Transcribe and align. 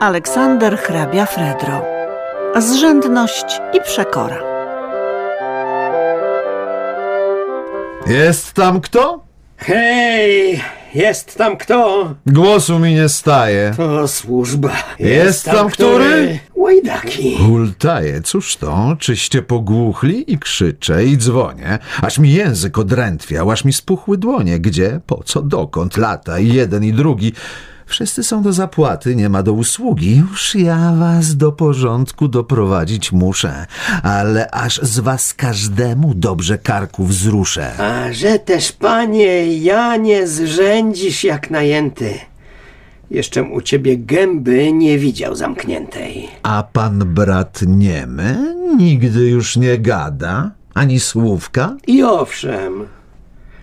Aleksander 0.00 0.78
hrabia 0.78 1.26
Fredro. 1.26 1.84
Zrzędność 2.58 3.60
i 3.74 3.80
przekora. 3.80 4.36
Jest 8.06 8.52
tam 8.52 8.80
kto? 8.80 9.24
Hej, 9.56 10.60
jest 10.94 11.38
tam 11.38 11.56
kto? 11.56 12.14
Głosu 12.26 12.78
mi 12.78 12.94
nie 12.94 13.08
staje. 13.08 13.74
To 13.76 14.08
służba. 14.08 14.72
Jest 14.98 15.44
tam 15.44 15.70
który? 15.70 16.38
Łajdaki. 16.54 17.36
Hultaje, 17.36 18.22
cóż 18.22 18.56
to? 18.56 18.96
Czyście 18.98 19.42
pogłuchli 19.42 20.32
i 20.32 20.38
krzyczę 20.38 21.04
i 21.04 21.16
dzwonię, 21.18 21.78
aż 22.02 22.18
mi 22.18 22.32
język 22.32 22.78
odrętwiał, 22.78 23.50
aż 23.50 23.64
mi 23.64 23.72
spuchły 23.72 24.18
dłonie. 24.18 24.58
Gdzie, 24.60 25.00
po 25.06 25.22
co, 25.24 25.42
dokąd, 25.42 25.96
lata 25.96 26.38
i 26.38 26.48
jeden 26.48 26.84
i 26.84 26.92
drugi. 26.92 27.32
Wszyscy 27.90 28.22
są 28.22 28.42
do 28.42 28.52
zapłaty, 28.52 29.16
nie 29.16 29.28
ma 29.28 29.42
do 29.42 29.52
usługi. 29.52 30.16
Już 30.16 30.54
ja 30.54 30.92
was 30.98 31.36
do 31.36 31.52
porządku 31.52 32.28
doprowadzić 32.28 33.12
muszę, 33.12 33.66
ale 34.02 34.50
aż 34.50 34.80
z 34.82 34.98
was 34.98 35.34
każdemu 35.34 36.14
dobrze 36.14 36.58
karku 36.58 37.04
wzruszę. 37.04 37.72
A 37.78 38.12
że 38.12 38.38
też, 38.38 38.72
panie 38.72 39.58
Janie, 39.58 40.26
zrzędzisz 40.26 41.24
jak 41.24 41.50
najęty. 41.50 42.14
Jeszcze 43.10 43.42
u 43.42 43.60
ciebie 43.60 43.96
gęby 43.98 44.72
nie 44.72 44.98
widział 44.98 45.34
zamkniętej. 45.34 46.28
A 46.42 46.62
pan 46.72 46.98
brat 46.98 47.60
niemy 47.66 48.54
nigdy 48.76 49.20
już 49.28 49.56
nie 49.56 49.78
gada, 49.78 50.50
ani 50.74 51.00
słówka? 51.00 51.76
I 51.86 52.02
owszem, 52.02 52.86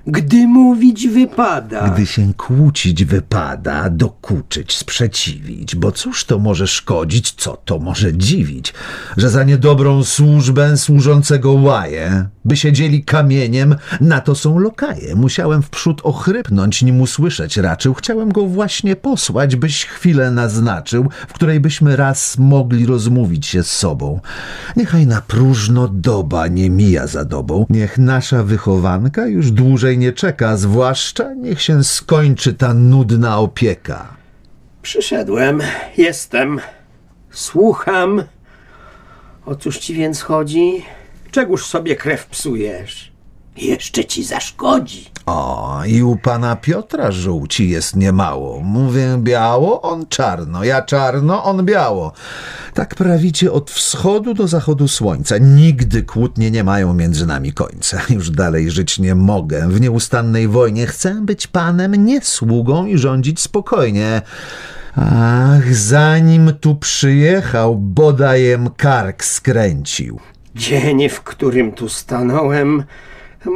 gdy 0.08 0.48
mówić 0.48 1.08
wypada. 1.08 1.90
Gdy 1.90 2.06
się 2.06 2.34
kłócić 2.34 3.06
wypada, 3.06 3.90
dokuczyć, 3.90 4.76
sprzeciwić, 4.76 5.76
bo 5.76 5.92
cóż 5.92 6.26
to 6.26 6.40
może 6.40 6.68
szkodzić, 6.68 7.32
co 7.32 7.58
to 7.66 7.80
może 7.80 8.14
dziwić, 8.18 8.74
że 9.18 9.30
za 9.30 9.44
niedobrą 9.44 10.04
służbę 10.04 10.78
służącego 10.78 11.52
łaje, 11.52 12.26
by 12.46 12.58
siedzieli 12.58 13.04
kamieniem, 13.04 13.76
na 14.02 14.22
to 14.22 14.36
są 14.36 14.60
lokaje. 14.60 15.16
Musiałem 15.16 15.62
wprzód 15.62 16.02
ochrypnąć, 16.04 16.82
nim 16.82 17.02
usłyszeć 17.02 17.58
raczył. 17.58 17.94
Chciałem 17.94 18.32
go 18.32 18.46
właśnie 18.46 18.96
posłać, 18.96 19.56
byś 19.56 19.86
chwilę 19.86 20.32
naznaczył, 20.32 21.10
w 21.28 21.34
której 21.34 21.60
byśmy 21.60 21.96
raz 21.96 22.38
mogli 22.38 22.86
rozmówić 22.86 23.46
się 23.46 23.64
z 23.64 23.72
sobą. 23.72 24.20
Niechaj 24.76 25.08
na 25.08 25.22
próżno 25.22 25.88
doba 25.88 26.48
nie 26.48 26.70
mija 26.70 27.08
za 27.08 27.26
dobą. 27.26 27.66
Niech 27.70 27.98
nasza 27.98 28.44
wychowanka 28.44 29.28
już 29.28 29.52
dłużej 29.52 29.97
nie 29.98 30.14
czeka, 30.14 30.58
zwłaszcza 30.58 31.34
niech 31.34 31.62
się 31.62 31.84
skończy 31.84 32.54
ta 32.54 32.74
nudna 32.74 33.40
opieka. 33.40 34.14
Przyszedłem, 34.82 35.62
jestem, 35.98 36.60
słucham. 37.32 38.24
O 39.46 39.56
cóż 39.56 39.78
ci 39.78 39.94
więc 39.94 40.22
chodzi? 40.22 40.86
Czegóż 41.32 41.66
sobie 41.66 41.96
krew 41.96 42.26
psujesz? 42.26 43.12
Jeszcze 43.58 44.06
ci 44.06 44.24
zaszkodzi. 44.24 45.06
O, 45.26 45.82
i 45.88 46.04
u 46.04 46.16
pana 46.16 46.56
Piotra 46.56 47.12
żółci 47.12 47.70
jest 47.70 47.96
niemało. 47.96 48.60
Mówię 48.60 49.18
biało, 49.18 49.82
on 49.82 50.06
czarno, 50.08 50.64
ja 50.64 50.82
czarno, 50.82 51.44
on 51.44 51.66
biało. 51.66 52.12
Tak 52.74 52.96
prawicie 52.96 53.52
od 53.52 53.72
wschodu 53.72 54.34
do 54.34 54.48
zachodu 54.48 54.88
słońca. 54.88 55.38
Nigdy 55.38 56.04
kłótnie 56.04 56.52
nie 56.52 56.64
mają 56.64 56.94
między 56.94 57.26
nami 57.26 57.54
końca. 57.54 58.02
Już 58.10 58.30
dalej 58.32 58.72
żyć 58.72 59.00
nie 59.00 59.16
mogę. 59.16 59.68
W 59.70 59.82
nieustannej 59.82 60.48
wojnie 60.48 60.88
chcę 60.88 61.22
być 61.22 61.48
panem, 61.48 62.06
nie 62.06 62.22
sługą 62.22 62.86
i 62.86 62.98
rządzić 62.98 63.40
spokojnie. 63.40 64.22
Ach, 64.96 65.76
zanim 65.76 66.54
tu 66.62 66.76
przyjechał, 66.76 67.76
bodajem 67.76 68.70
kark 68.78 69.24
skręcił. 69.24 70.20
Dzień, 70.56 71.10
w 71.10 71.22
którym 71.22 71.72
tu 71.72 71.90
stanąłem, 71.90 72.84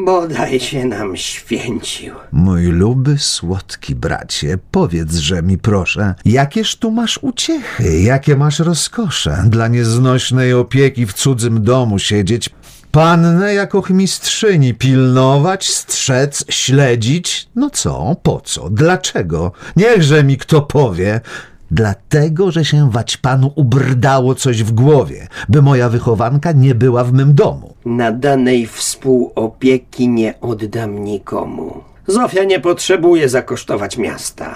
bodaj 0.05 0.59
się 0.59 0.85
nam 0.85 1.17
święcił. 1.17 2.15
Mój 2.31 2.65
luby, 2.65 3.17
słodki 3.17 3.95
bracie, 3.95 4.57
powiedzże 4.71 5.43
mi 5.43 5.57
proszę, 5.57 6.15
jakież 6.25 6.75
tu 6.75 6.91
masz 6.91 7.19
uciechy, 7.21 7.99
jakie 7.99 8.35
masz 8.35 8.59
rozkosze 8.59 9.43
dla 9.47 9.67
nieznośnej 9.67 10.53
opieki 10.53 11.05
w 11.05 11.13
cudzym 11.13 11.63
domu 11.63 11.99
siedzieć, 11.99 12.49
pannę 12.91 13.53
jako 13.53 13.83
mistrzyni 13.89 14.73
pilnować, 14.73 15.69
strzec, 15.69 16.45
śledzić? 16.49 17.49
No 17.55 17.69
co, 17.69 18.15
po 18.23 18.41
co, 18.41 18.69
dlaczego? 18.69 19.51
Niechże 19.75 20.23
mi 20.23 20.37
kto 20.37 20.61
powie. 20.61 21.21
Dlatego, 21.71 22.51
że 22.51 22.65
się 22.65 22.91
wać 22.91 23.17
panu 23.17 23.53
ubrdało 23.55 24.35
coś 24.35 24.63
w 24.63 24.71
głowie, 24.71 25.27
by 25.49 25.61
moja 25.61 25.89
wychowanka 25.89 26.51
nie 26.51 26.75
była 26.75 27.03
w 27.03 27.13
mym 27.13 27.33
domu. 27.33 27.73
Nadanej 27.85 28.67
współopieki 28.67 30.09
nie 30.09 30.39
oddam 30.41 31.03
nikomu. 31.03 31.83
Zofia 32.07 32.43
nie 32.43 32.59
potrzebuje 32.59 33.29
zakosztować 33.29 33.97
miasta, 33.97 34.55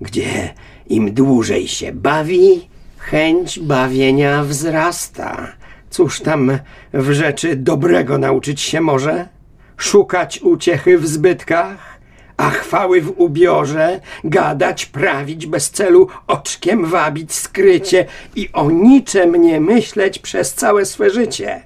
gdzie 0.00 0.54
im 0.86 1.14
dłużej 1.14 1.68
się 1.68 1.92
bawi, 1.92 2.68
chęć 2.98 3.58
bawienia 3.60 4.44
wzrasta. 4.44 5.46
Cóż 5.90 6.20
tam 6.20 6.58
w 6.92 7.12
rzeczy 7.12 7.56
dobrego 7.56 8.18
nauczyć 8.18 8.60
się 8.60 8.80
może? 8.80 9.28
Szukać 9.76 10.40
uciechy 10.42 10.98
w 10.98 11.06
zbytkach? 11.06 11.99
A 12.40 12.50
chwały 12.50 13.00
w 13.00 13.14
ubiorze, 13.16 14.00
gadać, 14.24 14.86
prawić 14.86 15.46
bez 15.46 15.70
celu, 15.70 16.08
oczkiem 16.26 16.86
wabić 16.86 17.34
skrycie 17.34 18.06
i 18.36 18.48
o 18.52 18.70
niczem 18.70 19.36
nie 19.36 19.60
myśleć 19.60 20.18
przez 20.18 20.54
całe 20.54 20.86
swe 20.86 21.10
życie. 21.10 21.62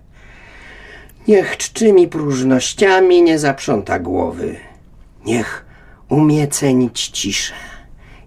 Niech 1.29 1.57
czczymi 1.57 2.09
próżnościami 2.09 3.23
nie 3.23 3.39
zaprząta 3.39 3.99
głowy. 3.99 4.57
Niech 5.27 5.65
umie 6.09 6.49
cenić 6.49 7.09
ciszę 7.09 7.55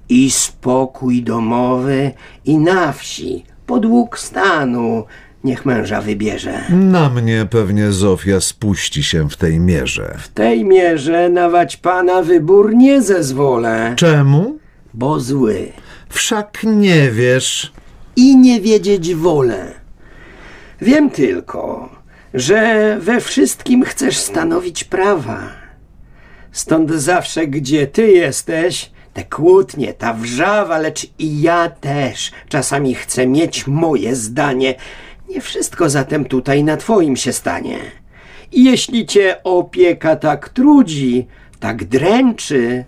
i 0.09 0.31
spokój 0.31 1.23
domowy 1.23 2.11
i 2.45 2.57
na 2.57 2.91
wsi, 2.91 3.45
podług 3.65 4.19
stanu, 4.19 5.05
niech 5.47 5.65
męża 5.65 6.01
wybierze. 6.01 6.61
Na 6.69 7.09
mnie 7.09 7.47
pewnie 7.49 7.91
Zofia 7.91 8.39
spuści 8.41 9.03
się 9.03 9.29
w 9.29 9.37
tej 9.37 9.59
mierze. 9.59 10.15
W 10.19 10.27
tej 10.27 10.65
mierze 10.65 11.29
nawać 11.29 11.77
pana 11.77 12.21
wybór 12.21 12.75
nie 12.75 13.01
zezwolę, 13.01 13.93
Czemu? 13.95 14.57
bo 14.93 15.19
zły 15.19 15.71
Wszak 16.09 16.57
nie 16.63 17.11
wiesz. 17.11 17.71
i 18.15 18.37
nie 18.37 18.61
wiedzieć 18.61 19.15
wolę. 19.15 19.73
Wiem 20.81 21.09
tylko, 21.09 21.89
że 22.33 22.97
we 23.01 23.21
wszystkim 23.21 23.83
chcesz 23.83 24.17
stanowić 24.17 24.83
prawa. 24.83 25.39
Stąd 26.51 26.91
zawsze, 26.91 27.47
gdzie 27.47 27.87
ty 27.87 28.07
jesteś, 28.11 28.91
te 29.13 29.23
kłótnie, 29.23 29.93
ta 29.93 30.13
wrzawa, 30.13 30.77
lecz 30.77 31.07
i 31.19 31.41
ja 31.41 31.69
też 31.69 32.31
czasami 32.49 32.95
chcę 32.95 33.27
mieć 33.27 33.67
moje 33.67 34.15
zdanie. 34.15 34.75
Nie 35.29 35.41
wszystko 35.41 35.89
zatem 35.89 36.25
tutaj 36.25 36.63
na 36.63 36.77
twoim 36.77 37.15
się 37.15 37.33
stanie. 37.33 37.79
I 38.51 38.63
jeśli 38.63 39.05
cię 39.05 39.43
opieka 39.43 40.15
tak 40.15 40.49
trudzi, 40.49 41.27
tak 41.59 41.83
dręczy, 41.85 42.85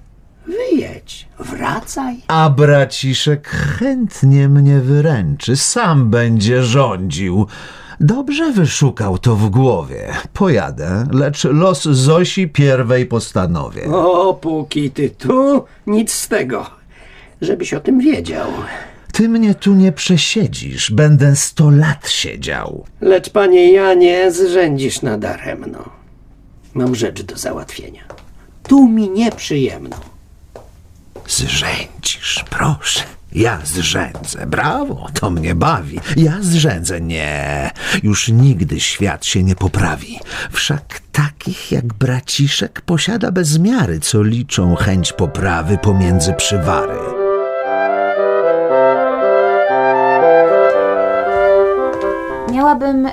wyjedź, 0.47 1.27
wracaj. 1.39 2.15
A 2.27 2.49
braciszek 2.49 3.47
chętnie 3.47 4.49
mnie 4.49 4.79
wyręczy, 4.79 5.55
sam 5.55 6.09
będzie 6.09 6.63
rządził. 6.63 7.47
Dobrze 7.99 8.51
wyszukał 8.51 9.17
to 9.17 9.35
w 9.35 9.49
głowie. 9.49 10.13
Pojadę, 10.33 11.07
lecz 11.11 11.43
los 11.43 11.83
Zosi 11.83 12.47
pierwej 12.47 13.05
postanowię. 13.05 13.85
O, 13.93 14.33
póki 14.33 14.91
ty 14.91 15.09
tu, 15.09 15.63
nic 15.87 16.11
z 16.11 16.27
tego. 16.27 16.65
Żebyś 17.41 17.73
o 17.73 17.79
tym 17.79 17.99
wiedział. 17.99 18.47
Ty 19.19 19.29
mnie 19.29 19.55
tu 19.55 19.73
nie 19.73 19.91
przesiedzisz, 19.91 20.91
będę 20.91 21.35
sto 21.35 21.69
lat 21.69 22.09
siedział. 22.09 22.85
Lecz, 23.01 23.29
panie 23.29 23.71
Janie, 23.71 24.31
zrzędzisz 24.31 25.01
nadaremno. 25.01 25.89
Mam 26.73 26.95
rzecz 26.95 27.21
do 27.21 27.37
załatwienia. 27.37 28.03
Tu 28.63 28.87
mi 28.87 29.09
nieprzyjemno. 29.09 29.99
Zrzędzisz, 31.27 32.45
proszę. 32.49 33.03
Ja 33.33 33.59
zrzędzę, 33.63 34.45
brawo, 34.47 35.07
to 35.13 35.29
mnie 35.29 35.55
bawi. 35.55 35.99
Ja 36.17 36.37
zrzędzę, 36.41 37.01
nie. 37.01 37.71
Już 38.03 38.29
nigdy 38.29 38.79
świat 38.79 39.25
się 39.25 39.43
nie 39.43 39.55
poprawi. 39.55 40.19
Wszak 40.51 41.01
takich 41.11 41.71
jak 41.71 41.93
braciszek 41.93 42.81
posiada 42.81 43.31
bez 43.31 43.59
miary, 43.59 43.99
co 43.99 44.23
liczą 44.23 44.75
chęć 44.75 45.13
poprawy 45.13 45.77
pomiędzy 45.77 46.33
przywary. 46.33 47.18
Miałabym 52.69 53.05
y, 53.05 53.11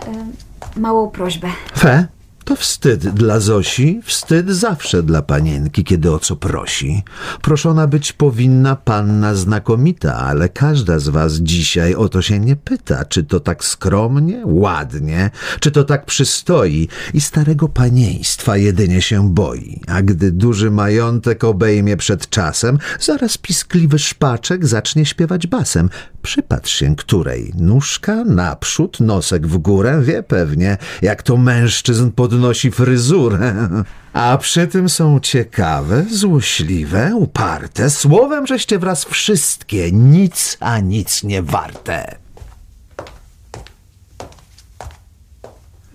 małą 0.76 1.11
prośbę. 1.11 1.49
Fe, 1.79 2.06
To 2.47 2.57
wstyd 2.57 3.09
dla 3.09 3.41
Zosi, 3.41 4.01
wstyd 4.05 4.51
zawsze 4.51 5.03
dla 5.03 5.23
panienki, 5.23 5.85
kiedy 5.85 6.13
o 6.13 6.19
co 6.19 6.37
prosi. 6.37 7.03
Proszona 7.43 7.87
być 7.87 8.13
powinna 8.13 8.77
panna 8.77 9.35
znakomita, 9.35 10.17
ale 10.17 10.49
każda 10.49 10.99
z 10.99 11.09
was 11.09 11.35
dzisiaj 11.35 11.95
o 11.95 12.09
to 12.09 12.23
się 12.23 12.39
nie 12.39 12.57
pyta, 12.57 13.05
czy 13.05 13.25
to 13.25 13.41
tak 13.41 13.65
skromnie, 13.65 14.43
ładnie, 14.45 15.31
czy 15.61 15.71
to 15.71 15.85
tak 15.85 16.05
przystoi 16.05 16.89
i 17.15 17.21
starego 17.21 17.69
panieństwa 17.69 18.57
jedynie 18.57 19.03
się 19.03 19.35
boi. 19.35 19.81
A 19.87 20.03
gdy 20.03 20.33
duży 20.33 20.71
majątek 20.71 21.45
obejmie 21.45 21.97
przed 21.97 22.31
czasem, 22.31 22.79
zaraz 23.01 23.39
piskliwy 23.39 23.99
szpaczek 23.99 24.67
zacznie 24.67 25.07
śpiewać 25.07 25.47
basem. 25.47 25.91
Przypatrz 26.23 26.73
się 26.73 26.97
której. 26.97 27.53
Nóżka 27.59 28.25
naprzód, 28.25 29.01
nosek 29.01 29.47
w 29.47 29.59
górę, 29.59 30.03
wie 30.03 30.23
pewnie, 30.23 30.79
jak 31.03 31.23
to 31.23 31.37
mężczyzn 31.37 32.11
podnosi 32.37 32.71
fryzurę. 32.71 33.69
A 34.12 34.38
przy 34.38 34.67
tym 34.67 34.88
są 34.88 35.21
ciekawe, 35.21 36.05
złośliwe, 36.11 37.11
uparte. 37.15 37.91
Słowem, 37.91 38.47
żeście 38.47 38.79
wraz 38.79 39.05
wszystkie 39.05 39.93
nic 39.93 40.56
a 40.61 40.79
nic 40.79 41.23
nie 41.25 41.43
warte. 41.43 42.17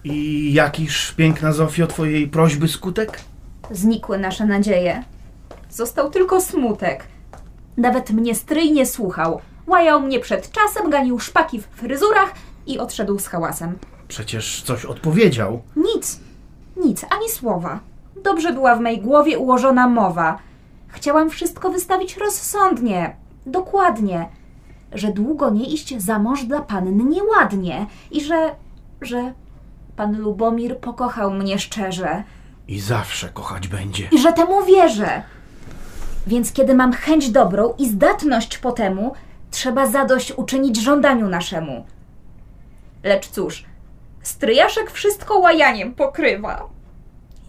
I 0.03 0.53
jakiż, 0.53 1.11
piękna 1.11 1.53
Zofio, 1.53 1.87
twojej 1.87 2.27
prośby 2.27 2.67
skutek? 2.67 3.19
Znikły 3.71 4.17
nasze 4.17 4.45
nadzieje. 4.45 5.03
Został 5.69 6.09
tylko 6.09 6.41
smutek. 6.41 7.07
Nawet 7.77 8.11
mnie 8.11 8.35
stryj 8.35 8.71
nie 8.71 8.85
słuchał. 8.85 9.41
Łajał 9.67 10.01
mnie 10.01 10.19
przed 10.19 10.51
czasem, 10.51 10.89
ganił 10.89 11.19
szpaki 11.19 11.61
w 11.61 11.65
fryzurach 11.65 12.33
i 12.67 12.79
odszedł 12.79 13.19
z 13.19 13.27
hałasem. 13.27 13.77
Przecież 14.07 14.61
coś 14.61 14.85
odpowiedział. 14.85 15.61
Nic, 15.75 16.19
nic, 16.85 17.05
ani 17.09 17.29
słowa. 17.29 17.79
Dobrze 18.23 18.53
była 18.53 18.75
w 18.75 18.79
mej 18.79 19.01
głowie 19.01 19.39
ułożona 19.39 19.87
mowa. 19.87 20.37
Chciałam 20.87 21.29
wszystko 21.29 21.69
wystawić 21.69 22.17
rozsądnie, 22.17 23.15
dokładnie. 23.45 24.29
Że 24.93 25.11
długo 25.11 25.49
nie 25.49 25.65
iść 25.65 26.01
za 26.01 26.19
mąż 26.19 26.43
dla 26.43 26.59
panny 26.61 27.03
nieładnie 27.03 27.85
i 28.11 28.21
że, 28.23 28.55
że 29.01 29.33
pan 29.95 30.17
Lubomir 30.17 30.77
pokochał 30.77 31.31
mnie 31.31 31.59
szczerze 31.59 32.23
I 32.67 32.79
zawsze 32.79 33.29
kochać 33.29 33.67
będzie. 33.67 34.07
i 34.11 34.17
że 34.19 34.33
temu 34.33 34.65
wierzę. 34.65 35.23
Więc 36.27 36.53
kiedy 36.53 36.75
mam 36.75 36.93
chęć 36.93 37.29
dobrą 37.29 37.73
i 37.77 37.89
zdatność 37.89 38.57
po 38.57 38.71
temu, 38.71 39.13
trzeba 39.51 39.87
zadość 39.87 40.33
uczynić 40.37 40.81
żądaniu 40.81 41.27
naszemu. 41.29 41.85
Lecz 43.03 43.27
cóż, 43.29 43.65
stryjaszek 44.23 44.91
wszystko 44.91 45.39
łajaniem 45.39 45.95
pokrywa. 45.95 46.69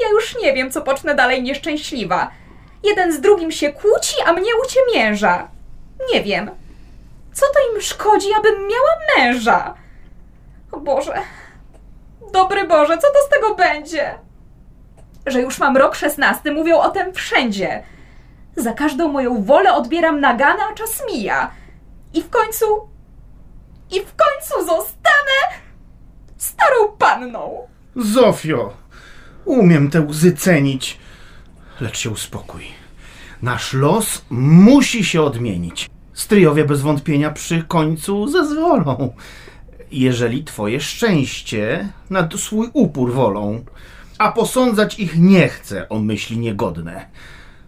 Ja 0.01 0.09
już 0.09 0.37
nie 0.43 0.53
wiem, 0.53 0.71
co 0.71 0.83
pocznę 0.83 1.15
dalej 1.15 1.43
nieszczęśliwa. 1.43 2.31
Jeden 2.85 3.13
z 3.13 3.21
drugim 3.21 3.53
się 3.53 3.73
kłóci, 3.73 4.15
a 4.27 4.33
mnie 4.33 4.51
uciemięża. 4.65 5.49
Nie 6.13 6.23
wiem, 6.23 6.51
co 7.33 7.47
to 7.47 7.75
im 7.75 7.81
szkodzi, 7.81 8.29
abym 8.39 8.55
miała 8.55 8.93
męża? 9.17 9.75
O 10.73 10.81
Boże, 10.81 11.15
dobry 12.33 12.67
Boże, 12.67 12.99
co 12.99 13.09
to 13.09 13.27
z 13.27 13.29
tego 13.29 13.55
będzie? 13.55 14.19
że 15.27 15.41
już 15.41 15.59
mam 15.59 15.77
rok 15.77 15.95
szesnasty, 15.95 16.53
mówią 16.53 16.79
o 16.79 16.91
tym 16.91 17.13
wszędzie. 17.13 17.83
Za 18.57 18.73
każdą 18.73 19.09
moją 19.09 19.45
wolę 19.45 19.75
odbieram 19.75 20.21
nagana, 20.21 20.63
a 20.71 20.75
czas 20.75 21.03
mija. 21.07 21.51
I 22.15 22.23
w 22.23 22.31
końcu. 22.31 22.89
I 23.91 24.01
w 24.01 24.15
końcu 24.17 24.67
zostanę 24.67 25.62
starą 26.43 26.89
panną. 26.99 27.69
Zofio, 27.97 28.75
umiem 29.44 29.91
te 29.91 30.00
łzy 30.00 30.33
cenić, 30.33 30.99
lecz 31.81 31.99
się 31.99 32.11
uspokój. 32.11 32.65
Nasz 33.43 33.73
los 33.73 34.25
musi 34.31 35.05
się 35.05 35.23
odmienić. 35.23 35.91
Stryjowie 36.12 36.65
bez 36.65 36.81
wątpienia 36.81 37.31
przy 37.31 37.62
końcu 37.62 38.29
zezwolą, 38.29 39.15
jeżeli 39.93 40.44
twoje 40.44 40.81
szczęście 40.81 41.89
nad 42.11 42.35
swój 42.35 42.69
upór 42.73 43.12
wolą, 43.12 43.65
a 44.19 44.33
posądzać 44.33 44.99
ich 44.99 45.19
nie 45.19 45.49
chcę 45.49 45.89
o 45.89 45.99
myśli 45.99 46.39
niegodne. 46.39 47.06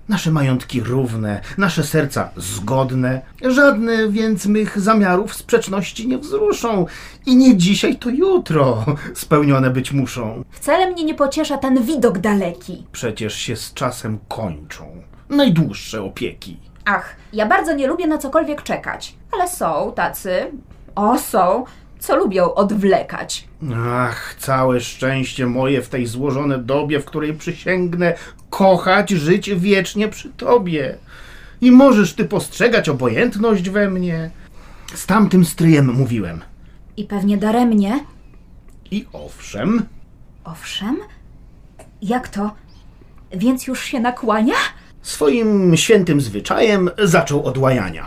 Nasze 0.09 0.31
majątki 0.31 0.81
równe, 0.81 1.41
nasze 1.59 1.85
serca 1.85 2.31
zgodne, 2.37 3.21
żadne 3.43 4.09
więc 4.09 4.47
mych 4.47 4.81
zamiarów 4.81 5.35
sprzeczności 5.35 6.09
nie 6.09 6.19
wzruszą 6.19 6.87
i 7.27 7.37
nie 7.37 7.57
dzisiaj, 7.57 7.97
to 7.97 8.11
jutro 8.11 8.85
spełnione 9.15 9.71
być 9.71 9.93
muszą. 9.93 10.45
Wcale 10.51 10.91
mnie 10.91 11.05
nie 11.05 11.15
pociesza 11.15 11.59
ten 11.59 11.83
widok 11.83 12.19
daleki. 12.19 12.87
Przecież 12.93 13.35
się 13.35 13.57
z 13.57 13.75
czasem 13.75 14.19
kończą. 14.29 15.03
Najdłuższe 15.29 16.03
opieki. 16.03 16.57
Ach, 16.85 17.17
ja 17.33 17.47
bardzo 17.47 17.75
nie 17.75 17.87
lubię 17.87 18.07
na 18.07 18.19
cokolwiek 18.19 18.63
czekać. 18.63 19.15
Ale 19.33 19.49
są 19.49 19.93
tacy. 19.97 20.51
O, 20.95 21.19
są, 21.19 21.65
co 21.99 22.17
lubią 22.17 22.55
odwlekać. 22.55 23.49
Ach, 23.89 24.35
całe 24.39 24.81
szczęście 24.81 25.47
moje 25.47 25.83
w 25.83 25.89
tej 25.89 26.07
złożone 26.07 26.59
dobie, 26.59 27.01
w 27.01 27.05
której 27.05 27.35
przysięgnę 27.35 28.15
kochać, 28.59 29.11
żyć 29.11 29.51
wiecznie 29.55 30.09
przy 30.09 30.29
tobie. 30.29 30.97
I 31.61 31.71
możesz 31.71 32.15
ty 32.15 32.25
postrzegać 32.25 32.89
obojętność 32.89 33.71
we 33.71 33.91
mnie. 33.91 34.31
Z 34.95 35.07
tamtym 35.07 35.45
stryjem 35.45 35.93
mówiłem. 35.93 36.41
I 36.97 37.05
pewnie 37.05 37.39
daremnie. 37.39 38.05
I 38.91 39.07
owszem, 39.13 39.83
Owszem? 40.45 40.97
Jak 42.03 42.29
to? 42.29 42.51
Więc 43.33 43.67
już 43.67 43.85
się 43.85 44.01
nakłania? 44.01 44.55
swoim 45.03 45.77
świętym 45.77 46.21
zwyczajem 46.21 46.91
zaczął 46.99 47.45
od 47.45 47.59
łajania. 47.59 48.07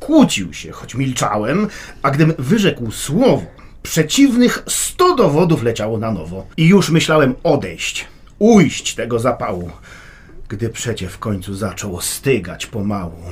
Kłócił 0.00 0.52
się, 0.54 0.72
choć 0.72 0.94
milczałem, 0.94 1.68
a 2.02 2.10
gdym 2.10 2.34
wyrzekł 2.38 2.90
słowo, 2.90 3.46
przeciwnych 3.82 4.62
sto 4.68 5.14
dowodów 5.16 5.62
leciało 5.62 5.98
na 5.98 6.10
nowo. 6.10 6.46
I 6.56 6.66
już 6.66 6.90
myślałem 6.90 7.34
odejść, 7.42 8.06
ujść 8.38 8.94
tego 8.94 9.18
zapału, 9.18 9.70
gdy 10.48 10.68
przecie 10.68 11.08
w 11.08 11.18
końcu 11.18 11.54
zaczął 11.54 11.96
ostygać 11.96 12.66
pomału. 12.66 13.22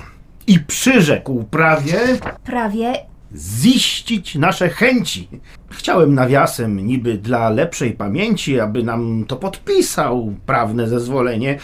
I 0.47 0.61
przyrzekł 0.61 1.45
prawie 1.45 1.99
Prawie. 2.45 2.93
ziścić 3.37 4.35
nasze 4.35 4.69
chęci. 4.69 5.29
Chciałem 5.71 6.15
nawiasem, 6.15 6.87
niby 6.87 7.19
dla 7.19 7.51
lepszej 7.51 7.93
pamięci, 7.93 8.61
aby 8.61 8.83
nam 8.83 9.25
to 9.29 9.37
podpisał 9.37 10.35
prawne 10.47 10.89
zezwolenie, 10.89 11.59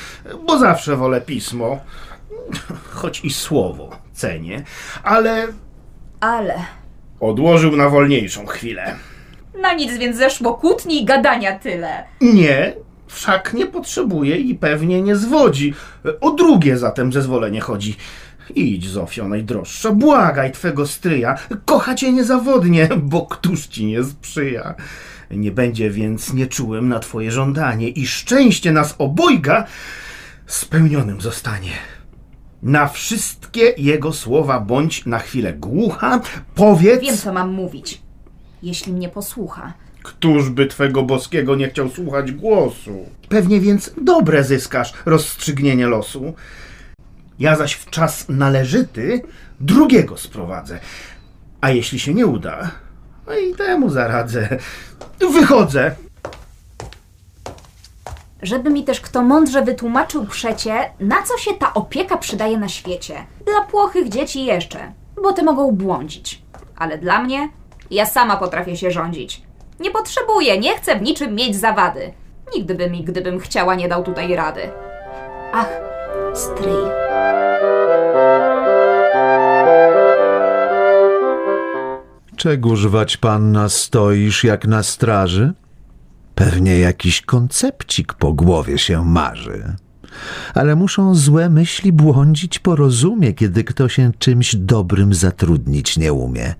bo 0.46 0.58
zawsze 0.58 0.96
wolę 0.96 1.20
pismo, 1.20 1.78
choć 2.90 3.20
i 3.24 3.30
słowo 3.30 3.90
cenię, 4.12 4.62
ale 5.02 5.46
Ale. 6.20 6.54
odłożył 7.20 7.76
na 7.76 7.88
wolniejszą 7.88 8.46
chwilę. 8.46 8.96
Na 9.62 9.72
nic 9.74 9.98
więc 9.98 10.16
zeszło 10.16 10.54
kłótni 10.54 11.02
i 11.02 11.04
gadania 11.04 11.58
tyle. 11.58 12.04
Nie, 12.20 12.72
wszak 13.10 13.54
nie 13.54 13.66
potrzebuje 13.66 14.36
i 14.36 14.54
pewnie 14.54 15.02
nie 15.02 15.16
zwodzi. 15.16 15.74
O 16.20 16.30
drugie 16.30 16.78
zatem 16.78 17.12
zezwolenie 17.12 17.60
chodzi. 17.60 17.96
Idź, 18.54 18.88
Zofio, 18.88 19.28
najdroższa, 19.28 19.92
błagaj 19.92 20.52
twego 20.52 20.86
stryja, 20.86 21.38
kocha 21.64 21.94
cię 21.94 22.12
niezawodnie, 22.12 22.88
bo 23.02 23.26
któż 23.26 23.66
ci 23.66 23.86
nie 23.86 24.04
sprzyja. 24.04 24.74
Nie 25.30 25.52
będzie 25.52 25.90
więc 25.90 26.32
nieczułym 26.32 26.88
na 26.88 26.98
twoje 26.98 27.30
żądanie 27.30 27.88
i 27.88 28.06
szczęście 28.06 28.72
nas 28.72 28.94
obojga 28.98 29.64
spełnionym 30.46 31.20
zostanie. 31.20 31.72
Na 32.62 32.88
wszystkie 32.88 33.74
jego 33.78 34.12
słowa 34.12 34.60
bądź 34.60 35.06
na 35.06 35.18
chwilę 35.18 35.52
głucha, 35.52 36.20
powiedz... 36.54 37.02
Wiem, 37.02 37.16
co 37.16 37.32
mam 37.32 37.52
mówić. 37.52 38.00
Jeśli 38.62 38.92
mnie 38.92 39.08
posłucha. 39.08 39.72
Któż 40.02 40.50
by 40.50 40.66
twego 40.66 41.02
boskiego 41.02 41.56
nie 41.56 41.68
chciał 41.68 41.88
słuchać 41.88 42.32
głosu? 42.32 43.06
Pewnie 43.28 43.60
więc 43.60 43.90
dobre 44.02 44.44
zyskasz 44.44 44.92
rozstrzygnienie 45.06 45.86
losu. 45.86 46.34
Ja 47.38 47.56
zaś 47.56 47.72
w 47.72 47.90
czas 47.90 48.28
należyty 48.28 49.22
drugiego 49.60 50.16
sprowadzę. 50.16 50.80
A 51.60 51.70
jeśli 51.70 51.98
się 51.98 52.14
nie 52.14 52.26
uda, 52.26 52.70
no 53.26 53.38
i 53.38 53.54
temu 53.54 53.90
zaradzę. 53.90 54.58
Wychodzę. 55.32 55.94
Żeby 58.42 58.70
mi 58.70 58.84
też 58.84 59.00
kto 59.00 59.22
mądrze 59.22 59.62
wytłumaczył 59.62 60.26
przecie, 60.26 60.90
na 61.00 61.22
co 61.22 61.38
się 61.38 61.54
ta 61.54 61.74
opieka 61.74 62.16
przydaje 62.16 62.58
na 62.58 62.68
świecie. 62.68 63.26
Dla 63.44 63.60
płochych 63.70 64.08
dzieci 64.08 64.44
jeszcze, 64.44 64.92
bo 65.22 65.32
te 65.32 65.42
mogą 65.42 65.72
błądzić. 65.72 66.42
Ale 66.76 66.98
dla 66.98 67.22
mnie, 67.22 67.48
ja 67.90 68.06
sama 68.06 68.36
potrafię 68.36 68.76
się 68.76 68.90
rządzić. 68.90 69.42
Nie 69.80 69.90
potrzebuję, 69.90 70.58
nie 70.58 70.76
chcę 70.76 70.98
w 70.98 71.02
niczym 71.02 71.34
mieć 71.34 71.56
zawady. 71.56 72.12
Nigdy 72.54 72.74
by 72.74 72.90
mi, 72.90 73.04
gdybym 73.04 73.38
chciała, 73.38 73.74
nie 73.74 73.88
dał 73.88 74.02
tutaj 74.02 74.36
rady. 74.36 74.60
Ach, 75.52 75.68
stryj. 76.34 76.84
Czegóż 82.36 82.88
wać 82.88 83.16
panna 83.16 83.68
stoisz 83.68 84.44
jak 84.44 84.66
na 84.66 84.82
straży? 84.82 85.52
Pewnie 86.34 86.78
jakiś 86.78 87.22
koncepcik 87.22 88.14
po 88.14 88.32
głowie 88.32 88.78
się 88.78 89.04
marzy. 89.04 89.76
Ale 90.54 90.76
muszą 90.76 91.14
złe 91.14 91.50
myśli 91.50 91.92
błądzić 91.92 92.58
po 92.58 92.76
rozumie, 92.76 93.32
kiedy 93.32 93.64
kto 93.64 93.88
się 93.88 94.12
czymś 94.18 94.56
dobrym 94.56 95.14
zatrudnić 95.14 95.96
nie 95.96 96.12
umie. 96.12 96.54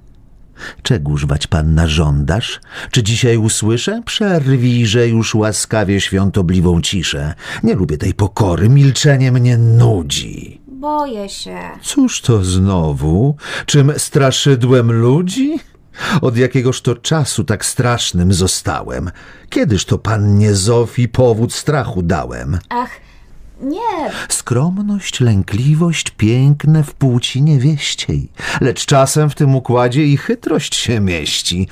Czegóż 0.82 1.26
wać 1.26 1.46
panna 1.46 1.86
żądasz? 1.86 2.60
Czy 2.90 3.02
dzisiaj 3.02 3.36
usłyszę? 3.36 4.02
Przerwijże 4.06 5.08
już 5.08 5.34
łaskawie 5.34 6.00
świątobliwą 6.00 6.80
ciszę. 6.80 7.34
Nie 7.62 7.74
lubię 7.74 7.98
tej 7.98 8.14
pokory, 8.14 8.68
milczenie 8.68 9.32
mnie 9.32 9.58
nudzi. 9.58 10.60
Boję 10.68 11.28
się. 11.28 11.58
Cóż 11.82 12.20
to 12.20 12.44
znowu? 12.44 13.36
Czym 13.66 13.92
straszydłem 13.96 14.92
ludzi? 14.92 15.58
Od 16.22 16.36
jakiegoż 16.36 16.82
to 16.82 16.96
czasu 16.96 17.44
tak 17.44 17.64
strasznym 17.64 18.32
zostałem? 18.32 19.10
Kiedyż 19.48 19.84
to 19.84 19.98
pannie 19.98 20.54
Zofii 20.54 21.08
powód 21.08 21.52
strachu 21.52 22.02
dałem? 22.02 22.58
Ach, 22.68 22.90
nie, 23.60 24.10
Skromność, 24.28 25.20
lękliwość 25.20 26.10
piękne 26.10 26.84
w 26.84 26.94
płci 26.94 27.42
niewieściej, 27.42 28.28
lecz 28.60 28.86
czasem 28.86 29.30
w 29.30 29.34
tym 29.34 29.54
układzie 29.54 30.04
i 30.06 30.16
chytrość 30.16 30.76
się 30.76 31.00
mieści. 31.00 31.68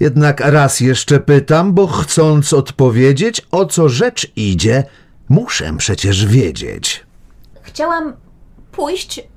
Jednak 0.00 0.40
raz 0.40 0.80
jeszcze 0.80 1.20
pytam, 1.20 1.72
bo 1.74 1.86
chcąc 1.86 2.52
odpowiedzieć, 2.52 3.42
o 3.50 3.66
co 3.66 3.88
rzecz 3.88 4.32
idzie, 4.36 4.84
muszę 5.28 5.76
przecież 5.78 6.26
wiedzieć. 6.26 7.06
chciałam 7.62 8.12
pójść. 8.72 9.28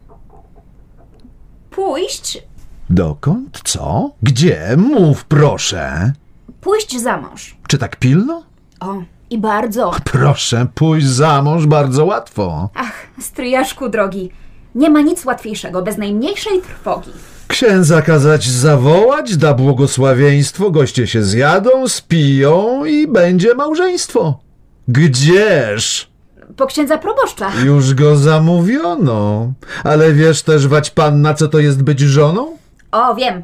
Pójść. 1.70 2.43
Dokąd? 2.89 3.62
Co? 3.63 4.12
Gdzie? 4.24 4.75
Mów 4.77 5.25
proszę. 5.25 6.13
Pójść 6.62 7.01
za 7.01 7.17
mąż. 7.17 7.55
Czy 7.67 7.77
tak 7.77 7.96
pilno? 7.96 8.43
O, 8.79 9.03
i 9.31 9.38
bardzo. 9.38 9.91
Proszę, 10.03 10.67
pójść 10.75 11.07
za 11.07 11.41
mąż 11.41 11.65
bardzo 11.65 12.05
łatwo. 12.05 12.69
Ach, 12.75 12.93
stryjaszku 13.21 13.89
drogi, 13.89 14.31
nie 14.75 14.89
ma 14.89 15.01
nic 15.01 15.25
łatwiejszego, 15.25 15.81
bez 15.81 15.97
najmniejszej 15.97 16.61
trwogi. 16.61 17.11
Księdza 17.47 18.01
kazać 18.01 18.50
zawołać, 18.50 19.38
da 19.38 19.53
błogosławieństwo, 19.53 20.71
goście 20.71 21.07
się 21.07 21.23
zjadą, 21.23 21.88
spiją 21.88 22.85
i 22.85 23.07
będzie 23.07 23.55
małżeństwo. 23.55 24.39
Gdzież? 24.88 26.11
Po 26.57 26.65
księdza 26.65 26.97
proboszcza. 26.97 27.51
Już 27.65 27.93
go 27.93 28.15
zamówiono. 28.15 29.51
Ale 29.83 30.13
wiesz 30.13 30.41
też, 30.41 30.67
wać 30.67 30.89
panna, 30.89 31.33
co 31.33 31.47
to 31.47 31.59
jest 31.59 31.83
być 31.83 32.00
żoną? 32.00 32.57
O, 32.91 33.15
wiem. 33.15 33.43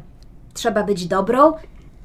Trzeba 0.54 0.82
być 0.82 1.06
dobrą 1.06 1.52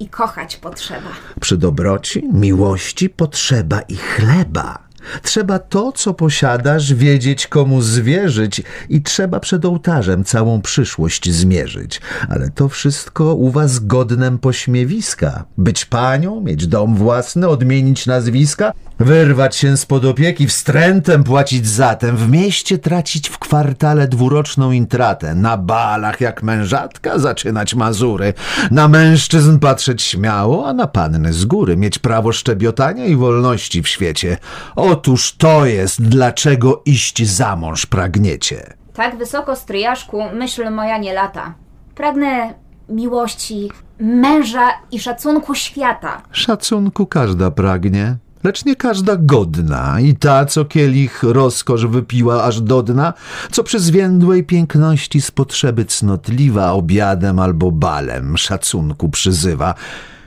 i 0.04 0.08
kochać 0.08 0.56
potrzeba. 0.56 1.08
Przy 1.40 1.56
dobroci, 1.56 2.28
miłości 2.32 3.10
potrzeba 3.10 3.80
i 3.80 3.96
chleba. 3.96 4.84
Trzeba 5.22 5.58
to, 5.58 5.92
co 5.92 6.14
posiadasz, 6.14 6.94
wiedzieć 6.94 7.46
komu 7.46 7.82
zwierzyć 7.82 8.62
i 8.88 9.02
trzeba 9.02 9.40
przed 9.40 9.64
ołtarzem 9.64 10.24
całą 10.24 10.62
przyszłość 10.62 11.30
zmierzyć. 11.30 12.00
Ale 12.28 12.50
to 12.50 12.68
wszystko 12.68 13.34
u 13.34 13.50
was 13.50 13.78
godnem 13.78 14.38
pośmiewiska. 14.38 15.44
Być 15.58 15.84
panią, 15.84 16.40
mieć 16.40 16.66
dom 16.66 16.96
własny, 16.96 17.48
odmienić 17.48 18.06
nazwiska, 18.06 18.72
wyrwać 18.98 19.56
się 19.56 19.76
spod 19.76 20.04
opieki, 20.04 20.46
wstrętem 20.46 21.24
płacić 21.24 21.66
zatem, 21.66 22.16
w 22.16 22.30
mieście 22.30 22.78
tracić 22.78 23.28
w 23.28 23.38
kwartale 23.38 24.08
dwuroczną 24.08 24.72
intratę, 24.72 25.34
na 25.34 25.56
balach 25.56 26.20
jak 26.20 26.42
mężatka 26.42 27.18
zaczynać 27.18 27.74
mazury, 27.74 28.34
na 28.70 28.88
mężczyzn 28.88 29.58
patrzeć 29.58 30.02
śmiało, 30.02 30.66
a 30.66 30.72
na 30.72 30.86
panny 30.86 31.32
z 31.32 31.44
góry 31.44 31.76
mieć 31.76 31.98
prawo 31.98 32.32
szczebiotania 32.32 33.04
i 33.04 33.16
wolności 33.16 33.82
w 33.82 33.88
świecie. 33.88 34.36
Otóż 34.76 35.36
to 35.36 35.66
jest, 35.66 36.02
dlaczego 36.02 36.82
iść 36.84 37.26
za 37.30 37.56
mąż 37.56 37.86
pragniecie. 37.86 38.74
Tak 38.94 39.18
wysoko, 39.18 39.56
stryjaszku, 39.56 40.22
myśl 40.32 40.70
moja 40.70 40.98
nie 40.98 41.12
lata. 41.12 41.54
Pragnę 41.94 42.54
miłości, 42.88 43.70
męża 43.98 44.68
i 44.92 45.00
szacunku 45.00 45.54
świata. 45.54 46.22
Szacunku 46.32 47.06
każda 47.06 47.50
pragnie, 47.50 48.16
lecz 48.44 48.64
nie 48.64 48.76
każda 48.76 49.16
godna 49.16 50.00
i 50.00 50.14
ta, 50.14 50.46
co 50.46 50.64
kielich 50.64 51.22
rozkosz 51.22 51.86
wypiła 51.86 52.44
aż 52.44 52.60
do 52.60 52.82
dna, 52.82 53.12
co 53.52 53.64
przy 53.64 53.80
zwiędłej 53.80 54.44
piękności 54.44 55.20
z 55.20 55.30
potrzeby 55.30 55.84
cnotliwa 55.84 56.72
obiadem 56.72 57.38
albo 57.38 57.72
balem 57.72 58.36
szacunku 58.36 59.08
przyzywa. 59.08 59.74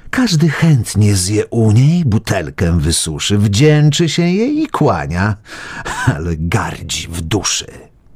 Każdy 0.09 0.49
chętnie 0.49 1.15
zje 1.15 1.45
u 1.45 1.71
niej, 1.71 2.05
butelkę 2.05 2.79
wysuszy, 2.79 3.37
wdzięczy 3.37 4.09
się 4.09 4.23
jej 4.23 4.63
i 4.63 4.67
kłania, 4.67 5.35
ale 6.15 6.31
gardzi 6.37 7.07
w 7.07 7.21
duszy. 7.21 7.67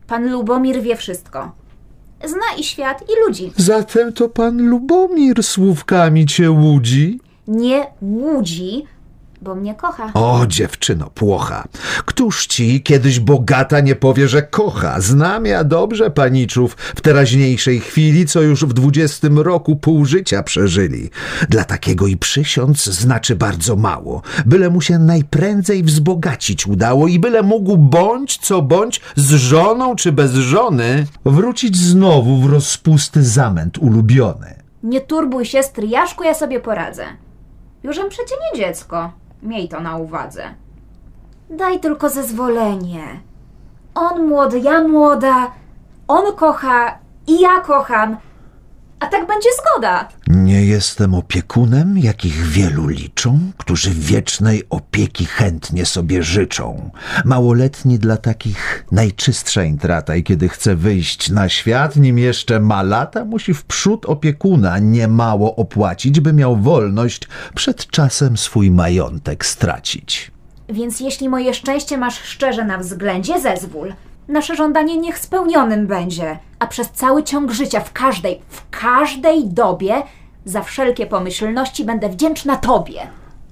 Pan 0.08 0.32
Lubomir 0.32 0.82
wie 0.82 0.96
wszystko. 0.96 1.52
Zna 2.26 2.60
i 2.60 2.64
świat, 2.64 3.02
i 3.02 3.28
ludzi. 3.28 3.52
Zatem 3.58 4.14
to 4.14 4.30
pan 4.30 4.70
Lubomir 4.70 5.44
słówkami 5.44 6.26
cię 6.26 6.52
łudzi? 6.52 7.20
Nie 7.48 7.88
łudzi, 8.02 8.86
bo 9.42 9.56
mnie 9.56 9.76
kocha. 9.76 10.12
O, 10.14 10.46
dziewczyno 10.48 11.10
płocha, 11.10 11.68
któż 12.06 12.48
ci 12.48 12.84
kiedyś 12.84 13.20
bogata 13.20 13.80
nie 13.80 13.96
powie, 13.96 14.28
że 14.28 14.42
kocha? 14.42 15.02
Znam 15.02 15.46
ja 15.46 15.64
dobrze 15.64 16.12
paniczów 16.12 16.78
w 16.78 17.02
teraźniejszej 17.02 17.80
chwili, 17.80 18.26
co 18.26 18.42
już 18.42 18.66
w 18.66 18.74
dwudziestym 18.74 19.40
roku 19.40 19.76
pół 19.76 20.06
życia 20.06 20.44
przeżyli. 20.44 21.10
Dla 21.50 21.64
takiego 21.64 22.08
i 22.08 22.18
przysiąc 22.18 22.84
znaczy 22.84 23.36
bardzo 23.36 23.76
mało. 23.76 24.22
Byle 24.46 24.70
mu 24.70 24.82
się 24.82 25.00
najprędzej 25.00 25.84
wzbogacić 25.84 26.68
udało 26.68 27.08
i 27.08 27.20
byle 27.20 27.44
mógł 27.44 27.78
bądź 27.78 28.38
co 28.38 28.62
bądź 28.62 29.02
z 29.16 29.34
żoną 29.34 29.96
czy 29.96 30.12
bez 30.12 30.34
żony 30.34 31.06
wrócić 31.26 31.78
znowu 31.78 32.38
w 32.38 32.52
rozpusty 32.52 33.24
zamęt 33.24 33.78
ulubiony. 33.78 34.56
Nie 34.84 35.02
turbuj 35.02 35.46
się, 35.46 35.64
stryjaszku, 35.64 36.24
ja 36.24 36.34
sobie 36.34 36.60
poradzę. 36.60 37.04
Jużem 37.84 38.10
przecie 38.10 38.36
nie 38.42 38.60
dziecko. 38.60 39.21
Miej 39.44 39.70
to 39.70 39.82
na 39.82 39.98
uwadze. 39.98 40.44
Daj 41.50 41.80
tylko 41.80 42.10
zezwolenie. 42.10 43.20
On 43.96 44.28
młody, 44.28 44.60
ja 44.60 44.88
młoda. 44.88 45.52
On 46.08 46.36
kocha 46.36 46.98
i 47.28 47.40
ja 47.40 47.62
kocham. 47.62 48.18
A 49.02 49.08
tak 49.08 49.28
będzie 49.28 49.50
zgoda. 49.62 50.08
Nie 50.28 50.66
jestem 50.66 51.14
opiekunem, 51.14 51.98
jakich 51.98 52.48
wielu 52.48 52.88
liczą, 52.88 53.40
którzy 53.58 53.90
wiecznej 53.90 54.64
opieki 54.70 55.26
chętnie 55.26 55.86
sobie 55.86 56.24
życzą. 56.24 56.92
Małoletni 57.26 58.00
dla 58.00 58.18
takich 58.18 58.86
najczystsza 58.92 59.64
intrata 59.64 60.16
i 60.16 60.24
kiedy 60.24 60.50
chce 60.50 60.76
wyjść 60.76 61.30
na 61.30 61.50
świat, 61.50 61.96
nim 61.96 62.18
jeszcze 62.18 62.60
ma 62.60 62.84
lata, 62.84 63.26
musi 63.26 63.54
wprzód 63.54 64.06
opiekuna 64.06 64.80
niemało 64.80 65.56
opłacić, 65.56 66.20
by 66.20 66.34
miał 66.34 66.58
wolność 66.58 67.28
przed 67.56 67.88
czasem 67.88 68.38
swój 68.38 68.72
majątek 68.72 69.46
stracić. 69.46 70.32
Więc 70.70 71.00
jeśli 71.00 71.30
moje 71.30 71.54
szczęście 71.54 71.98
masz 71.98 72.22
szczerze 72.22 72.66
na 72.66 72.78
względzie, 72.78 73.42
zezwól. 73.42 73.94
Nasze 74.28 74.56
żądanie 74.56 74.98
niech 74.98 75.20
spełnionym 75.20 75.88
będzie, 75.88 76.40
a 76.60 76.68
przez 76.68 76.92
cały 76.92 77.24
ciąg 77.24 77.52
życia, 77.52 77.80
w 77.80 77.94
każdej, 77.94 78.42
w 78.50 78.70
każdej 78.70 79.50
dobie, 79.50 80.04
za 80.46 80.62
wszelkie 80.62 81.06
pomyślności 81.08 81.86
będę 81.86 82.10
wdzięczna 82.10 82.56
Tobie. 82.56 83.08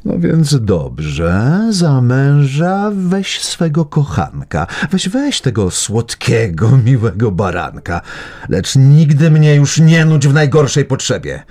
No 0.05 0.13
więc 0.19 0.61
dobrze, 0.61 1.61
za 1.69 2.01
męża 2.01 2.91
weź 2.93 3.41
swego 3.41 3.85
kochanka, 3.85 4.67
weź 4.91 5.09
weź 5.09 5.41
tego 5.41 5.71
słodkiego, 5.71 6.69
miłego 6.85 7.31
baranka, 7.31 8.01
lecz 8.49 8.75
nigdy 8.75 9.31
mnie 9.31 9.55
już 9.55 9.79
nie 9.79 10.05
nudź 10.05 10.27
w 10.27 10.33
najgorszej 10.33 10.85
potrzebie. 10.85 11.43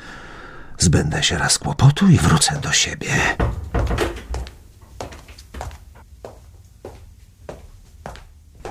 Zbędę 0.79 1.23
się 1.23 1.39
raz 1.39 1.59
kłopotu 1.59 2.09
i 2.09 2.17
wrócę 2.17 2.61
do 2.63 2.73
siebie. 2.73 3.09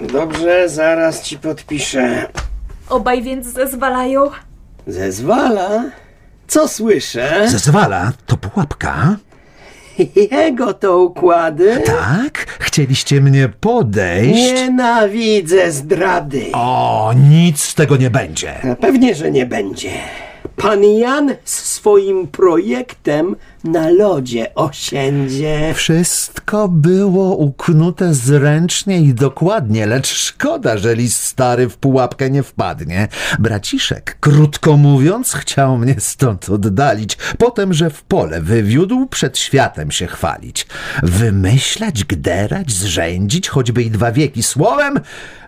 Dobrze, 0.01 0.69
zaraz 0.69 1.21
ci 1.23 1.37
podpiszę. 1.37 2.27
Obaj 2.89 3.21
więc 3.23 3.47
zezwalają. 3.47 4.29
Zezwala? 4.87 5.83
Co 6.47 6.67
słyszę? 6.67 7.47
Zezwala, 7.47 8.11
to 8.25 8.37
pułapka? 8.37 9.17
Jego 10.31 10.73
to 10.73 10.97
układy? 10.99 11.81
Tak? 11.85 12.45
Chcieliście 12.59 13.21
mnie 13.21 13.49
podejść? 13.59 14.53
Nienawidzę 14.53 15.71
zdrady. 15.71 16.45
O, 16.53 17.13
nic 17.29 17.63
z 17.63 17.75
tego 17.75 17.97
nie 17.97 18.09
będzie. 18.09 18.53
Pewnie, 18.81 19.15
że 19.15 19.31
nie 19.31 19.45
będzie. 19.45 19.91
pan 20.55 20.83
Jan 20.83 21.35
z 21.43 21.55
swoim 21.63 22.27
projektem 22.27 23.35
na 23.67 23.89
lodzie 23.89 24.55
osiędzie. 24.55 25.73
Wszystko 25.75 26.67
było 26.67 27.35
uknute 27.35 28.13
zręcznie 28.13 29.01
i 29.01 29.13
dokładnie, 29.13 29.85
lecz 29.85 30.07
szkoda, 30.07 30.77
że 30.77 30.95
list 30.95 31.23
stary 31.23 31.69
w 31.69 31.77
pułapkę 31.77 32.29
nie 32.29 32.43
wpadnie. 32.43 33.07
Braciszek, 33.39 34.17
krótko 34.19 34.77
mówiąc, 34.77 35.33
chciał 35.33 35.77
mnie 35.77 35.95
stąd 35.99 36.49
oddalić, 36.49 37.17
potem, 37.37 37.73
że 37.73 37.89
w 37.89 38.03
pole 38.03 38.41
wywiódł, 38.41 39.07
przed 39.07 39.37
światem 39.37 39.91
się 39.91 40.07
chwalić. 40.07 40.67
Wymyślać, 41.03 42.03
gderać, 42.03 42.71
zrzędzić, 42.71 43.49
choćby 43.49 43.83
i 43.83 43.91
dwa 43.91 44.11
wieki. 44.11 44.43
Słowem, 44.43 44.99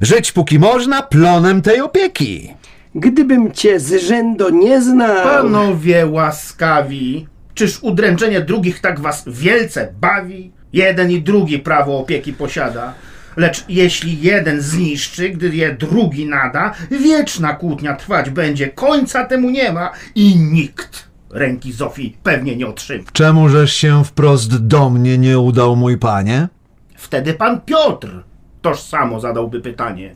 żyć 0.01 0.31
póki 0.31 0.59
można, 0.59 1.01
plonem 1.01 1.61
tej 1.61 1.81
opieki. 1.81 2.53
Gdybym 2.95 3.51
cię 3.51 3.79
z 3.79 4.03
rzędu 4.03 4.49
nie 4.49 4.81
znał... 4.81 5.23
Panowie 5.23 6.07
łaskawi, 6.07 7.27
czyż 7.59 7.83
udręczenie 7.83 8.41
drugich 8.41 8.79
tak 8.79 8.99
was 8.99 9.23
wielce 9.27 9.93
bawi? 10.01 10.51
Jeden 10.73 11.11
i 11.11 11.21
drugi 11.21 11.59
prawo 11.59 11.99
opieki 11.99 12.33
posiada. 12.33 12.93
Lecz 13.37 13.65
jeśli 13.69 14.21
jeden 14.21 14.61
zniszczy, 14.61 15.29
gdy 15.29 15.55
je 15.55 15.73
drugi 15.73 16.25
nada, 16.25 16.73
wieczna 16.91 17.53
kłótnia 17.53 17.95
trwać 17.95 18.29
będzie, 18.29 18.67
końca 18.67 19.25
temu 19.25 19.49
nie 19.49 19.71
ma 19.71 19.91
i 20.15 20.35
nikt 20.35 21.09
ręki 21.31 21.71
Zofii 21.71 22.17
pewnie 22.23 22.55
nie 22.55 22.67
otrzyma. 22.67 23.03
Czemużeś 23.13 23.73
się 23.73 24.03
wprost 24.03 24.67
do 24.67 24.89
mnie 24.89 25.17
nie 25.17 25.39
udał, 25.39 25.75
mój 25.75 25.97
panie? 25.97 26.47
Wtedy 26.95 27.33
pan 27.33 27.61
Piotr 27.61 28.23
toż 28.61 28.79
samo 28.79 29.19
zadałby 29.19 29.61
pytanie. 29.61 30.15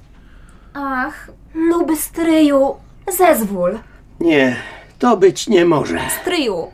Ach, 0.73 1.31
luby 1.55 1.95
stryju, 1.95 2.75
zezwól. 3.17 3.79
Nie, 4.19 4.55
to 4.99 5.17
być 5.17 5.47
nie 5.47 5.65
może. 5.65 5.99
Stryju, 6.21 6.67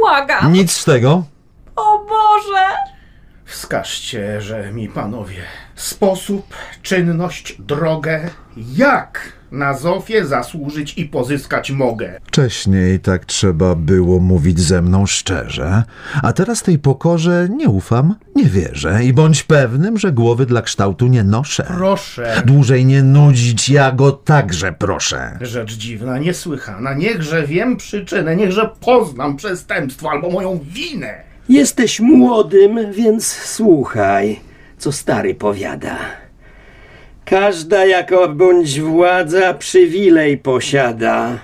błagam. 0.00 0.52
Nic 0.52 0.72
z 0.72 0.84
tego. 0.84 1.22
O 1.76 1.98
Boże! 1.98 2.66
Wskażcie, 3.44 4.40
że 4.40 4.72
mi 4.72 4.88
panowie, 4.88 5.42
sposób, 5.74 6.54
czynność, 6.82 7.56
drogę, 7.58 8.30
jak 8.56 9.32
na 9.56 9.74
Zofię 9.74 10.26
zasłużyć 10.26 10.98
i 10.98 11.04
pozyskać 11.04 11.70
mogę. 11.70 12.20
Wcześniej 12.24 13.00
tak 13.00 13.24
trzeba 13.24 13.74
było 13.74 14.20
mówić 14.20 14.60
ze 14.60 14.82
mną 14.82 15.06
szczerze, 15.06 15.82
a 16.22 16.32
teraz 16.32 16.62
tej 16.62 16.78
pokorze 16.78 17.48
nie 17.56 17.68
ufam, 17.68 18.14
nie 18.34 18.44
wierzę 18.44 19.04
i 19.04 19.12
bądź 19.12 19.42
pewnym, 19.42 19.98
że 19.98 20.12
głowy 20.12 20.46
dla 20.46 20.62
kształtu 20.62 21.06
nie 21.06 21.24
noszę. 21.24 21.64
Proszę, 21.66 22.42
Dłużej 22.44 22.84
nie 22.86 23.02
nudzić, 23.02 23.68
ja 23.68 23.92
go 23.92 24.12
także 24.12 24.72
proszę. 24.72 25.38
rzecz 25.40 25.72
dziwna, 25.76 26.18
niesłychana, 26.18 26.94
niechże 26.94 27.46
wiem 27.46 27.76
przyczynę, 27.76 28.36
niechże 28.36 28.70
poznam 28.80 29.36
przestępstwo 29.36 30.10
albo 30.10 30.30
moją 30.30 30.60
winę. 30.62 31.14
Jesteś 31.48 32.00
młodym, 32.00 32.92
więc 32.92 33.26
słuchaj, 33.26 34.40
co 34.78 34.92
stary 34.92 35.34
powiada. 35.34 35.98
Każda 37.26 37.86
jako 37.86 38.28
bądź 38.28 38.80
władza 38.80 39.54
przywilej 39.54 40.38
posiada, 40.38 41.38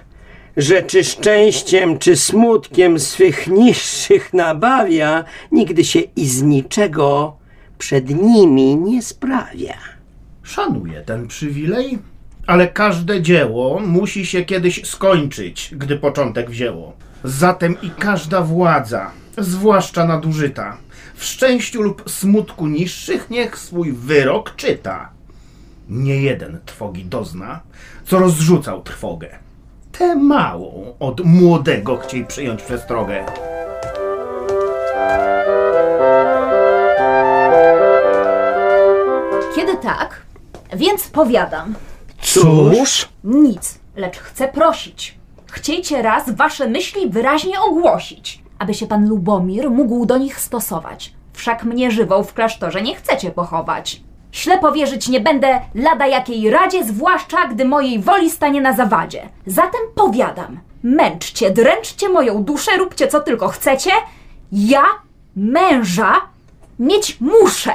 że 0.56 0.82
czy 0.82 1.04
szczęściem, 1.04 1.98
czy 1.98 2.16
smutkiem 2.16 3.00
swych 3.00 3.46
niższych 3.46 4.34
nabawia, 4.34 5.24
nigdy 5.52 5.84
się 5.84 6.00
i 6.16 6.26
z 6.26 6.42
niczego 6.42 7.36
przed 7.78 8.10
nimi 8.10 8.76
nie 8.76 9.02
sprawia. 9.02 9.74
Szanuję 10.42 11.00
ten 11.00 11.28
przywilej, 11.28 11.98
ale 12.46 12.68
każde 12.68 13.22
dzieło 13.22 13.80
musi 13.80 14.26
się 14.26 14.44
kiedyś 14.44 14.86
skończyć, 14.86 15.70
gdy 15.76 15.96
początek 15.96 16.50
wzięło. 16.50 16.92
Zatem 17.24 17.76
i 17.82 17.90
każda 17.90 18.40
władza, 18.40 19.10
zwłaszcza 19.38 20.06
nadużyta, 20.06 20.76
w 21.14 21.24
szczęściu 21.24 21.82
lub 21.82 22.10
smutku 22.10 22.66
niższych 22.66 23.30
niech 23.30 23.58
swój 23.58 23.92
wyrok 23.92 24.56
czyta. 24.56 25.21
Nie 25.88 26.22
jeden 26.22 26.60
trwogi 26.66 27.04
dozna, 27.04 27.60
co 28.06 28.18
rozrzucał 28.18 28.82
trwogę. 28.82 29.28
Tę 29.92 30.14
małą 30.16 30.94
od 31.00 31.24
młodego 31.24 31.96
chciej 31.96 32.26
przyjąć 32.26 32.62
przestrogę. 32.62 33.24
Kiedy 39.54 39.76
tak, 39.76 40.22
więc 40.76 41.08
powiadam. 41.08 41.74
Cóż? 42.22 43.08
Nic, 43.24 43.78
lecz 43.96 44.18
chcę 44.18 44.48
prosić. 44.48 45.18
Chciejcie 45.52 46.02
raz 46.02 46.30
wasze 46.30 46.68
myśli 46.68 47.10
wyraźnie 47.10 47.60
ogłosić, 47.60 48.42
aby 48.58 48.74
się 48.74 48.86
pan 48.86 49.08
Lubomir 49.08 49.70
mógł 49.70 50.06
do 50.06 50.18
nich 50.18 50.40
stosować. 50.40 51.12
Wszak 51.32 51.64
mnie 51.64 51.90
żywą 51.90 52.22
w 52.22 52.34
klasztorze 52.34 52.82
nie 52.82 52.94
chcecie 52.94 53.30
pochować. 53.30 54.02
Ślepo 54.32 54.72
wierzyć 54.72 55.08
nie 55.08 55.20
będę 55.20 55.60
lada 55.74 56.06
jakiej 56.06 56.50
radzie, 56.50 56.84
zwłaszcza 56.84 57.46
gdy 57.46 57.64
mojej 57.64 57.98
woli 57.98 58.30
stanie 58.30 58.60
na 58.60 58.72
zawadzie. 58.72 59.28
Zatem 59.46 59.80
powiadam, 59.94 60.60
męczcie, 60.82 61.50
dręczcie 61.50 62.08
moją 62.08 62.44
duszę, 62.44 62.76
róbcie 62.76 63.08
co 63.08 63.20
tylko 63.20 63.48
chcecie. 63.48 63.90
Ja 64.52 64.84
męża 65.36 66.20
mieć 66.78 67.20
muszę. 67.20 67.74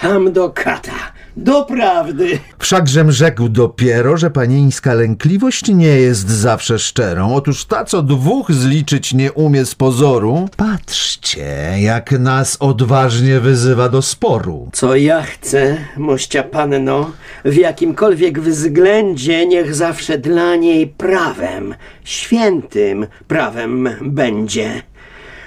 Tam 0.00 0.32
do 0.32 0.50
kata, 0.50 0.92
doprawdy. 1.36 2.38
Wszakżem 2.58 3.12
rzekł 3.12 3.48
dopiero, 3.48 4.16
że 4.16 4.30
panieńska 4.30 4.94
lękliwość 4.94 5.68
nie 5.68 5.86
jest 5.86 6.28
zawsze 6.30 6.78
szczerą. 6.78 7.34
Otóż 7.34 7.64
ta, 7.64 7.84
co 7.84 8.02
dwóch 8.02 8.52
zliczyć 8.52 9.14
nie 9.14 9.32
umie 9.32 9.64
z 9.64 9.74
pozoru, 9.74 10.48
patrzcie, 10.56 11.46
jak 11.78 12.12
nas 12.12 12.56
odważnie 12.60 13.40
wyzywa 13.40 13.88
do 13.88 14.02
sporu. 14.02 14.68
Co 14.72 14.96
ja 14.96 15.22
chcę, 15.22 15.76
mościa 15.96 16.42
panno, 16.42 17.10
w 17.44 17.54
jakimkolwiek 17.54 18.40
względzie 18.40 19.46
niech 19.46 19.74
zawsze 19.74 20.18
dla 20.18 20.56
niej 20.56 20.86
prawem, 20.86 21.74
świętym 22.04 23.06
prawem 23.28 23.88
będzie. 24.00 24.82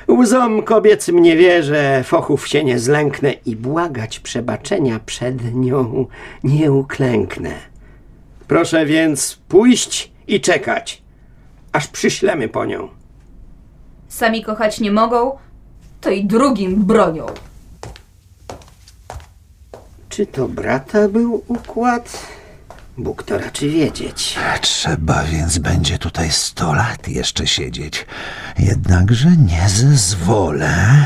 Łzom 0.10 0.63
kobiecym 0.63 1.19
nie 1.22 1.38
wierzę, 1.38 2.04
fochów 2.04 2.48
się 2.48 2.63
nie 2.63 2.80
zlęknę 2.80 3.32
i 3.32 3.56
błagać 3.56 4.19
przebaczenia 4.19 5.00
przed 5.06 5.56
nią 5.56 6.06
nie 6.43 6.72
uklęknę. 6.72 7.52
Proszę 8.48 8.86
więc 8.86 9.39
pójść 9.48 10.12
i 10.28 10.41
czekać, 10.41 11.02
aż 11.72 11.88
przyślemy 11.88 12.48
po 12.48 12.65
nią. 12.65 12.88
Sami 14.08 14.43
kochać 14.43 14.80
nie 14.80 14.91
mogą, 14.91 15.38
to 16.02 16.10
i 16.10 16.26
drugim 16.26 16.84
bronią. 16.86 17.26
Czy 20.10 20.26
to 20.26 20.48
brata 20.48 21.10
był 21.10 21.43
układ? 21.48 22.28
Bóg 22.99 23.23
to 23.23 23.38
raczy 23.38 23.69
wiedzieć. 23.69 24.35
Trzeba 24.62 25.23
więc 25.23 25.57
będzie 25.57 25.97
tutaj 25.97 26.31
sto 26.31 26.73
lat 26.73 27.07
jeszcze 27.07 27.47
siedzieć. 27.47 28.05
Jednakże 28.59 29.29
nie 29.38 29.69
zezwolę. 29.69 31.05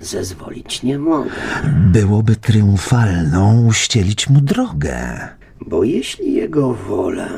Zezwolić 0.00 0.82
nie 0.82 0.98
mogę, 0.98 1.30
Byłoby 1.64 2.36
triumfalną 2.36 3.66
uścielić 3.66 4.28
mu 4.28 4.40
drogę. 4.40 5.28
bo 5.60 5.84
jeśli 5.84 6.34
jego 6.34 6.74
wola, 6.74 7.28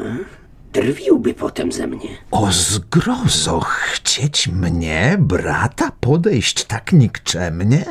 drwiłby 0.72 1.34
potem 1.34 1.72
ze 1.72 1.86
mnie. 1.86 2.08
O 2.30 2.52
zgrozo, 2.52 3.60
chcieć 3.60 4.48
mnie, 4.48 5.16
brata, 5.18 5.90
podejść 6.00 6.64
tak 6.64 6.92
nikczemnie? 6.92 7.84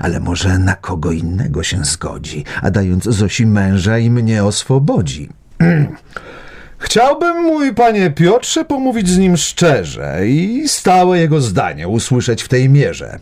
Ale 0.00 0.20
może 0.20 0.58
na 0.58 0.74
kogo 0.74 1.12
innego 1.12 1.62
się 1.62 1.84
zgodzi, 1.84 2.44
a 2.62 2.70
dając 2.70 3.04
Zosi 3.04 3.46
męża 3.46 3.98
i 3.98 4.10
mnie 4.10 4.44
oswobodzi. 4.44 5.28
Chciałbym, 6.78 7.42
mój 7.42 7.74
panie 7.74 8.10
Piotrze, 8.10 8.64
pomówić 8.64 9.08
z 9.08 9.18
nim 9.18 9.36
szczerze 9.36 10.28
i 10.28 10.64
stałe 10.68 11.18
jego 11.18 11.40
zdanie 11.40 11.88
usłyszeć 11.88 12.42
w 12.42 12.48
tej 12.48 12.68
mierze. 12.68 13.18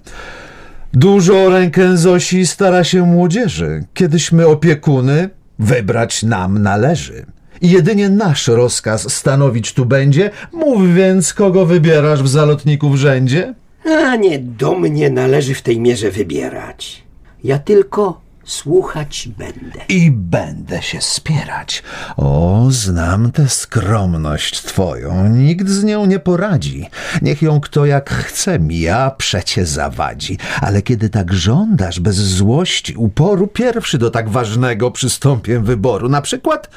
Dużo 0.93 1.51
rękę 1.51 1.97
Zosi 1.97 2.47
stara 2.47 2.85
się 2.85 3.07
młodzieży. 3.07 3.85
Kiedyśmy 3.95 4.47
opiekuny, 4.47 5.31
wybrać 5.59 6.23
nam 6.23 6.63
należy. 6.63 7.27
I 7.61 7.71
jedynie 7.71 8.11
nasz 8.11 8.49
rozkaz 8.49 9.13
stanowić 9.13 9.73
tu 9.73 9.87
będzie. 9.87 10.31
Mów 10.53 10.95
więc, 10.95 11.35
kogo 11.35 11.67
wybierasz 11.67 12.23
w 12.23 12.29
zalotniku 12.29 12.91
w 12.91 12.97
rzędzie? 12.97 13.55
A 13.85 14.17
nie 14.17 14.39
do 14.39 14.75
mnie 14.75 15.11
należy 15.11 15.55
w 15.55 15.63
tej 15.63 15.81
mierze 15.81 16.11
wybierać. 16.11 17.03
Ja 17.45 17.59
tylko 17.59 18.21
słuchać 18.45 19.29
będę. 19.39 19.81
I 19.89 20.11
będę 20.11 20.83
się 20.83 21.01
spierać. 21.01 21.83
O, 22.17 22.67
znam 22.71 23.33
tę 23.33 23.49
skromność 23.49 24.63
twoją. 24.63 25.29
Nikt 25.29 25.69
z 25.69 25.85
nią 25.85 26.07
nie 26.07 26.19
poradzi. 26.19 26.89
Niech 27.23 27.43
ją 27.43 27.61
kto 27.61 27.87
jak 27.87 28.11
chce 28.11 28.59
mija, 28.59 29.11
przecie 29.11 29.67
zawadzi. 29.67 30.39
Ale 30.61 30.83
kiedy 30.83 31.09
tak 31.09 31.33
żądasz, 31.33 32.01
bez 32.01 32.17
złości, 32.17 32.95
uporu, 32.97 33.47
pierwszy 33.47 33.99
do 33.99 34.11
tak 34.11 34.31
ważnego 34.31 34.91
przystąpię 34.91 35.61
wyboru. 35.61 36.09
Na 36.09 36.23
przykład, 36.23 36.71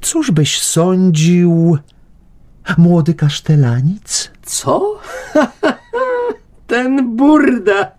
cóż 0.00 0.30
byś 0.30 0.60
sądził 0.60 1.78
Młody 2.78 3.14
kasztelanic? 3.14 4.30
Co? 4.42 5.00
Ten 6.66 7.16
burda, 7.16 7.92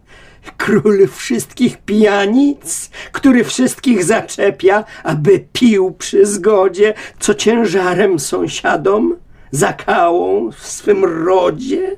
król 0.58 1.08
wszystkich 1.08 1.78
pijanic, 1.78 2.90
który 3.12 3.44
wszystkich 3.44 4.04
zaczepia, 4.04 4.84
aby 5.04 5.46
pił 5.54 5.92
przy 5.92 6.26
zgodzie, 6.26 6.94
co 7.20 7.34
ciężarem 7.34 8.20
sąsiadom, 8.20 9.16
zakałą 9.52 10.52
w 10.52 10.68
swym 10.68 11.06
rodzie? 11.06 11.96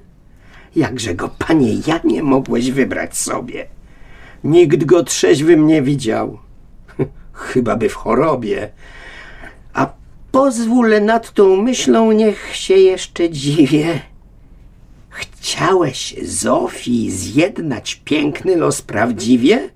Jakże 0.75 1.15
go, 1.15 1.29
panie 1.47 1.73
Janie, 1.87 2.23
mogłeś 2.23 2.71
wybrać 2.71 3.17
sobie? 3.17 3.67
Nikt 4.43 4.83
go 4.83 5.03
trzeźwym 5.03 5.67
nie 5.67 5.81
widział. 5.81 6.39
Chyba 7.33 7.75
by 7.75 7.89
w 7.89 7.93
chorobie. 7.93 8.69
A 9.73 9.89
pozwól 10.31 11.01
nad 11.01 11.31
tą 11.33 11.61
myślą, 11.61 12.11
niech 12.11 12.55
się 12.55 12.73
jeszcze 12.73 13.29
dziwię. 13.29 13.99
Chciałeś 15.17 16.15
Zofii 16.23 17.11
zjednać 17.11 18.01
piękny 18.05 18.55
los 18.55 18.81
prawdziwie? 18.81 19.69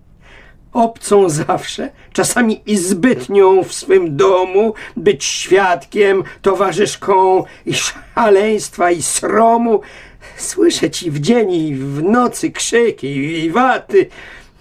Obcą 0.73 1.29
zawsze, 1.29 1.91
czasami 2.13 2.61
i 2.65 2.77
zbytnią 2.77 3.63
w 3.63 3.73
swym 3.73 4.17
domu, 4.17 4.73
być 4.97 5.23
świadkiem, 5.25 6.23
towarzyszką 6.41 7.43
i 7.65 7.73
szaleństwa 7.73 8.91
i 8.91 9.01
sromu, 9.01 9.81
słyszeć 10.37 11.03
i 11.03 11.11
w 11.11 11.19
dzień 11.19 11.53
i 11.53 11.75
w 11.75 12.03
nocy 12.03 12.51
krzyki 12.51 13.07
i 13.43 13.51
waty, 13.51 14.09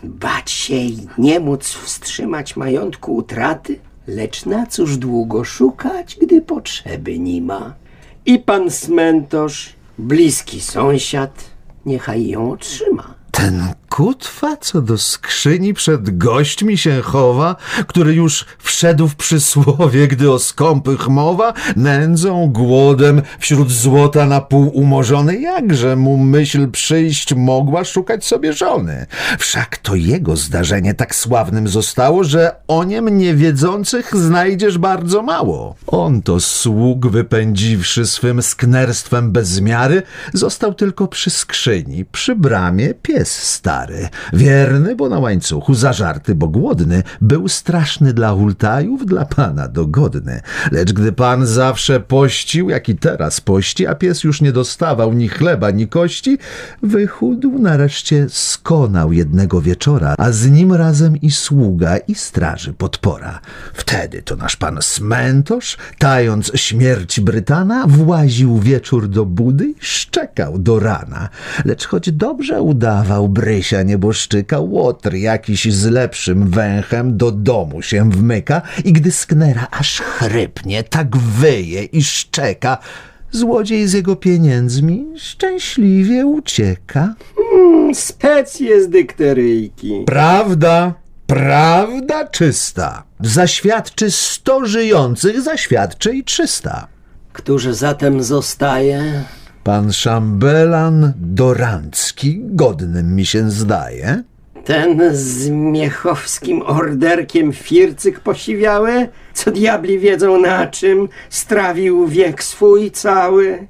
bać 0.02 0.50
się 0.50 0.74
i 0.74 1.06
nie 1.18 1.40
móc 1.40 1.68
wstrzymać 1.68 2.56
majątku 2.56 3.14
utraty, 3.14 3.78
lecz 4.06 4.46
na 4.46 4.66
cóż 4.66 4.96
długo 4.96 5.44
szukać, 5.44 6.16
gdy 6.20 6.42
potrzeby 6.42 7.18
nie 7.18 7.42
ma. 7.42 7.74
I 8.26 8.38
pan 8.38 8.70
cmentarz, 8.70 9.79
bliski 10.00 10.60
sąsiad, 10.60 11.44
niechaj 11.86 12.26
ją 12.26 12.52
otrzyma. 12.52 13.14
Ten 13.30 13.74
kutwa, 13.90 14.57
co 14.57 14.83
do 14.83 14.98
skrzyni 14.98 15.74
przed 15.74 16.18
gośćmi 16.18 16.79
się 16.79 17.03
chowa, 17.03 17.57
który 17.87 18.14
już 18.14 18.44
wszedł 18.59 19.09
w 19.09 19.16
przysłowie, 19.16 20.09
gdy 20.09 20.31
o 20.31 20.38
skąpych 20.38 21.09
mowa, 21.09 21.53
nędzą, 21.76 22.50
głodem, 22.53 23.22
wśród 23.38 23.70
złota 23.72 24.26
na 24.26 24.40
pół 24.40 24.68
umorzony, 24.68 25.40
jakże 25.40 25.96
mu 25.96 26.16
myśl 26.16 26.70
przyjść 26.70 27.35
mogła 27.35 27.85
szukać 27.85 28.24
sobie 28.24 28.53
żony. 28.53 29.07
Wszak 29.38 29.76
to 29.76 29.94
jego 29.94 30.37
zdarzenie 30.37 30.94
tak 30.94 31.14
sławnym 31.14 31.68
zostało, 31.68 32.24
że 32.24 32.57
o 32.68 32.85
niem 32.85 33.18
niewiedzących 33.18 34.16
znajdziesz 34.16 34.79
bardzo 34.79 35.22
mało. 35.22 35.74
On 35.87 36.22
to 36.22 36.40
sług 36.40 37.07
wypędziwszy 37.07 38.07
swym 38.07 38.42
sknerstwem 38.42 39.33
bez 39.33 39.61
miary, 39.61 40.03
został 40.33 40.74
tylko 40.74 41.09
przy 41.09 41.31
skrzyni, 41.31 42.05
przy 42.05 42.37
bramie 42.37 42.94
pies 42.94 43.33
stary, 43.33 43.79
wierny, 44.32 44.96
bo 44.96 45.08
na 45.08 45.18
łańcuchu, 45.18 45.74
zażarty, 45.74 46.34
bo 46.34 46.48
głodny, 46.48 47.02
był 47.20 47.48
straszny 47.48 48.12
dla 48.12 48.32
hultajów, 48.32 49.06
dla 49.06 49.24
pana 49.24 49.68
dogodny. 49.68 50.40
Lecz 50.72 50.92
gdy 50.92 51.12
pan 51.12 51.46
zawsze 51.46 52.00
pościł, 52.00 52.70
jak 52.70 52.88
i 52.88 52.96
teraz 52.96 53.40
pości, 53.40 53.86
a 53.86 53.94
pies 53.94 54.24
już 54.24 54.40
nie 54.40 54.52
dostawał 54.52 55.12
ni 55.12 55.28
chleba, 55.28 55.70
ni 55.70 55.88
kości, 55.88 56.38
wychudł, 56.82 57.58
nareszcie 57.58 58.26
skonał 58.28 59.12
jednego 59.12 59.60
wieczora, 59.60 60.14
a 60.18 60.32
z 60.32 60.50
nim 60.50 60.72
razem 60.72 61.16
i 61.16 61.30
sługa, 61.30 61.96
i 61.96 62.14
straży 62.14 62.72
podpora. 62.72 63.40
Wtedy 63.74 64.22
to 64.22 64.36
nasz 64.36 64.56
pan 64.56 64.78
Smentosz, 64.80 65.76
tając 65.98 66.52
śmierć 66.54 67.20
Brytana, 67.20 67.84
właził 67.86 68.58
wieczór 68.58 69.08
do 69.08 69.26
budy 69.26 69.68
i 69.68 69.74
szczekał 69.80 70.58
do 70.58 70.80
rana. 70.80 71.28
Lecz 71.64 71.86
choć 71.86 72.12
dobrze 72.12 72.62
udawał 72.62 73.28
Brysia 73.70 73.83
nieboszczyka, 73.83 74.61
łotr 74.61 75.14
jakiś 75.14 75.72
z 75.72 75.87
lepszym 75.87 76.50
węchem 76.50 77.16
do 77.16 77.33
domu 77.33 77.83
się 77.83 78.11
wmyka 78.11 78.62
i 78.85 78.92
gdy 78.92 79.12
sknera 79.12 79.66
aż 79.70 80.00
chrypnie, 80.00 80.83
tak 80.83 81.16
wyje 81.16 81.85
i 81.85 82.04
szczeka, 82.04 82.78
złodziej 83.30 83.88
z 83.88 83.92
jego 83.92 84.16
pieniędzmi 84.16 85.06
szczęśliwie 85.16 86.26
ucieka. 86.26 87.14
Specje 87.94 88.83
z 88.83 88.88
dykteryjki. 88.88 90.02
Prawda, 90.06 90.94
prawda 91.26 92.28
czysta. 92.28 93.02
Zaświadczy 93.20 94.11
sto 94.11 94.66
żyjących, 94.66 95.40
zaświadczy 95.40 96.16
i 96.16 96.24
trzysta. 96.24 96.87
Któż 97.33 97.64
zatem 97.64 98.22
zostaje? 98.22 99.24
Pan 99.64 99.92
szambelan 99.92 101.12
Dorancki, 101.16 102.40
godnym 102.44 103.16
mi 103.16 103.27
się 103.27 103.51
zdaje. 103.51 104.23
Ten 104.64 105.01
z 105.12 105.49
miechowskim 105.49 106.62
orderkiem 106.62 107.53
fircyk 107.53 108.20
posiwiały, 108.20 109.09
co 109.35 109.51
diabli 109.51 109.99
wiedzą 109.99 110.40
na 110.40 110.66
czym, 110.66 111.09
strawił 111.31 112.07
wiek 112.07 112.44
swój 112.44 112.90
cały. 112.90 113.66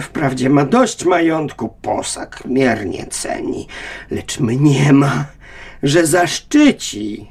Wprawdzie 0.00 0.50
ma 0.50 0.64
dość 0.64 1.04
majątku, 1.04 1.74
posag 1.82 2.42
miernie 2.44 3.06
ceni, 3.10 3.66
lecz 4.10 4.40
mnie 4.40 4.92
ma, 4.92 5.24
że 5.82 6.06
zaszczyci, 6.06 7.30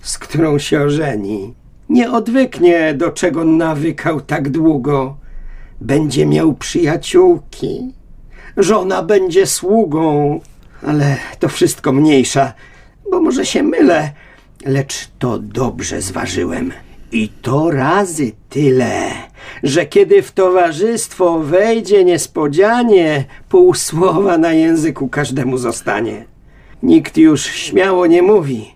z 0.00 0.18
którą 0.18 0.58
się 0.58 0.80
ożeni. 0.80 1.54
Nie 1.88 2.12
odwyknie, 2.12 2.94
do 2.94 3.10
czego 3.10 3.44
nawykał 3.44 4.20
tak 4.20 4.50
długo. 4.50 5.21
Będzie 5.82 6.26
miał 6.26 6.54
przyjaciółki, 6.54 7.92
żona 8.56 9.02
będzie 9.02 9.46
sługą, 9.46 10.40
ale 10.86 11.16
to 11.38 11.48
wszystko 11.48 11.92
mniejsza, 11.92 12.52
bo 13.10 13.20
może 13.20 13.46
się 13.46 13.62
mylę, 13.62 14.12
lecz 14.64 15.08
to 15.18 15.38
dobrze 15.38 16.02
zważyłem. 16.02 16.72
I 17.12 17.28
to 17.28 17.70
razy 17.70 18.32
tyle, 18.48 19.10
że 19.62 19.86
kiedy 19.86 20.22
w 20.22 20.32
towarzystwo 20.32 21.38
wejdzie 21.38 22.04
niespodzianie, 22.04 23.24
pół 23.48 23.74
słowa 23.74 24.38
na 24.38 24.52
języku 24.52 25.08
każdemu 25.08 25.58
zostanie. 25.58 26.24
Nikt 26.82 27.16
już 27.16 27.46
śmiało 27.46 28.06
nie 28.06 28.22
mówi, 28.22 28.74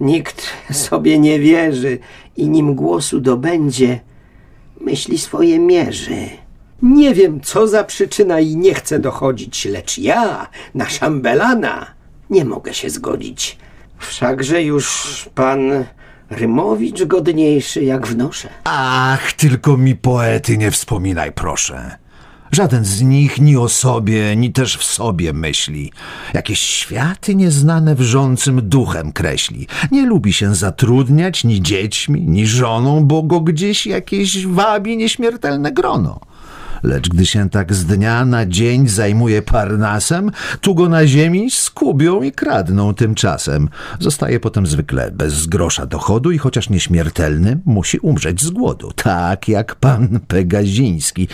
nikt 0.00 0.46
sobie 0.72 1.18
nie 1.18 1.38
wierzy 1.38 1.98
i 2.36 2.48
nim 2.48 2.74
głosu 2.74 3.20
dobędzie, 3.20 4.00
myśli 4.80 5.18
swoje 5.18 5.58
mierzy. 5.58 6.47
Nie 6.82 7.14
wiem, 7.14 7.40
co 7.40 7.68
za 7.68 7.84
przyczyna 7.84 8.40
i 8.40 8.56
nie 8.56 8.74
chcę 8.74 8.98
dochodzić, 8.98 9.64
lecz 9.64 9.98
ja, 9.98 10.48
na 10.74 10.88
szambelana, 10.88 11.86
nie 12.30 12.44
mogę 12.44 12.74
się 12.74 12.90
zgodzić. 12.90 13.58
Wszakże 13.98 14.62
już 14.62 15.28
pan 15.34 15.84
Rymowicz 16.30 17.04
godniejszy 17.04 17.84
jak 17.84 18.06
wnoszę. 18.06 18.48
Ach, 18.64 19.32
tylko 19.32 19.76
mi 19.76 19.96
poety 19.96 20.58
nie 20.58 20.70
wspominaj, 20.70 21.32
proszę. 21.32 21.96
Żaden 22.52 22.84
z 22.84 23.02
nich 23.02 23.40
ni 23.40 23.56
o 23.56 23.68
sobie, 23.68 24.36
ni 24.36 24.52
też 24.52 24.76
w 24.76 24.84
sobie 24.84 25.32
myśli. 25.32 25.92
Jakieś 26.34 26.60
światy 26.60 27.34
nieznane 27.34 27.94
wrzącym 27.94 28.68
duchem 28.68 29.12
kreśli. 29.12 29.66
Nie 29.90 30.06
lubi 30.06 30.32
się 30.32 30.54
zatrudniać 30.54 31.44
ni 31.44 31.62
dziećmi, 31.62 32.22
ni 32.22 32.46
żoną, 32.46 33.04
bo 33.04 33.22
go 33.22 33.40
gdzieś 33.40 33.86
jakieś 33.86 34.46
wabi 34.46 34.96
nieśmiertelne 34.96 35.72
grono. 35.72 36.20
Lecz 36.82 37.08
gdy 37.08 37.26
się 37.26 37.50
tak 37.50 37.74
z 37.74 37.84
dnia 37.84 38.24
na 38.24 38.46
dzień 38.46 38.88
zajmuje 38.88 39.42
parnasem, 39.42 40.30
tu 40.60 40.74
go 40.74 40.88
na 40.88 41.06
ziemi 41.06 41.50
skubią 41.50 42.22
i 42.22 42.32
kradną 42.32 42.94
tymczasem. 42.94 43.68
Zostaje 44.00 44.40
potem 44.40 44.66
zwykle 44.66 45.10
bez 45.10 45.46
grosza 45.46 45.86
dochodu 45.86 46.30
i 46.30 46.38
chociaż 46.38 46.70
nieśmiertelny, 46.70 47.60
musi 47.64 47.98
umrzeć 47.98 48.42
z 48.42 48.50
głodu. 48.50 48.92
Tak 48.96 49.48
jak 49.48 49.74
pan 49.74 50.20
Pegaziński. 50.28 51.28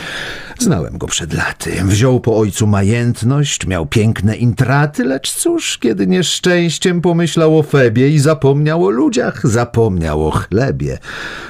Znałem 0.59 0.99
go 0.99 1.07
przed 1.07 1.35
laty. 1.35 1.71
Wziął 1.85 2.21
po 2.21 2.37
ojcu 2.39 2.67
majętność, 2.67 3.67
miał 3.67 3.87
piękne 3.87 4.37
intraty, 4.37 5.05
lecz 5.05 5.35
cóż, 5.35 5.79
kiedy 5.79 6.07
nieszczęściem 6.07 7.01
pomyślał 7.01 7.59
o 7.59 7.63
Febie 7.63 8.09
i 8.09 8.19
zapomniał 8.19 8.87
o 8.87 8.91
ludziach, 8.91 9.47
zapomniał 9.47 10.27
o 10.27 10.31
chlebie. 10.31 10.99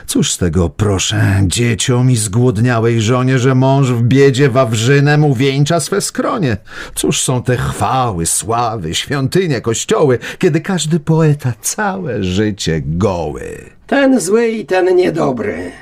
Cóż 0.07 0.33
z 0.33 0.39
tego, 0.39 0.71
proszę, 0.71 1.43
dzieciom 1.47 2.11
i 2.11 2.17
zgłodniałej 2.17 3.01
żonie, 3.01 3.39
że 3.39 3.55
mąż 3.55 3.84
w 3.91 4.03
biedzie 4.03 4.49
wawrzynem 4.49 5.25
uwieńcza 5.25 5.81
swe 5.81 6.01
skronie. 6.01 6.57
Cóż 6.95 7.23
są 7.23 7.43
te 7.43 7.57
chwały, 7.57 8.27
sławy, 8.27 8.95
świątynie, 8.95 9.61
kościoły, 9.61 10.19
kiedy 10.39 10.61
każdy 10.61 11.01
poeta 11.01 11.53
całe 11.61 12.25
życie 12.25 12.83
goły. 12.85 13.59
Ten 13.87 14.21
zły 14.21 14.49
i 14.49 14.67
ten 14.67 14.97
niedobry. 14.97 15.73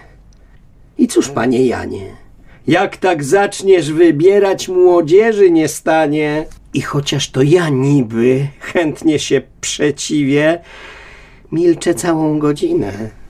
I 0.99 1.09
cóż, 1.09 1.29
panie 1.29 1.67
Janie, 1.67 2.07
jak 2.67 2.97
tak 2.97 3.25
zaczniesz 3.25 3.93
wybierać 3.93 4.69
młodzieży 4.69 5.51
nie 5.51 5.69
stanie. 5.69 6.47
I 6.75 6.81
chociaż 6.81 7.31
to 7.31 7.43
ja 7.43 7.69
niby 7.69 8.49
chętnie 8.61 9.19
się 9.19 9.43
przeciwię, 9.61 10.59
milczę 11.53 11.95
całą 11.95 12.39
godzinę. 12.39 13.22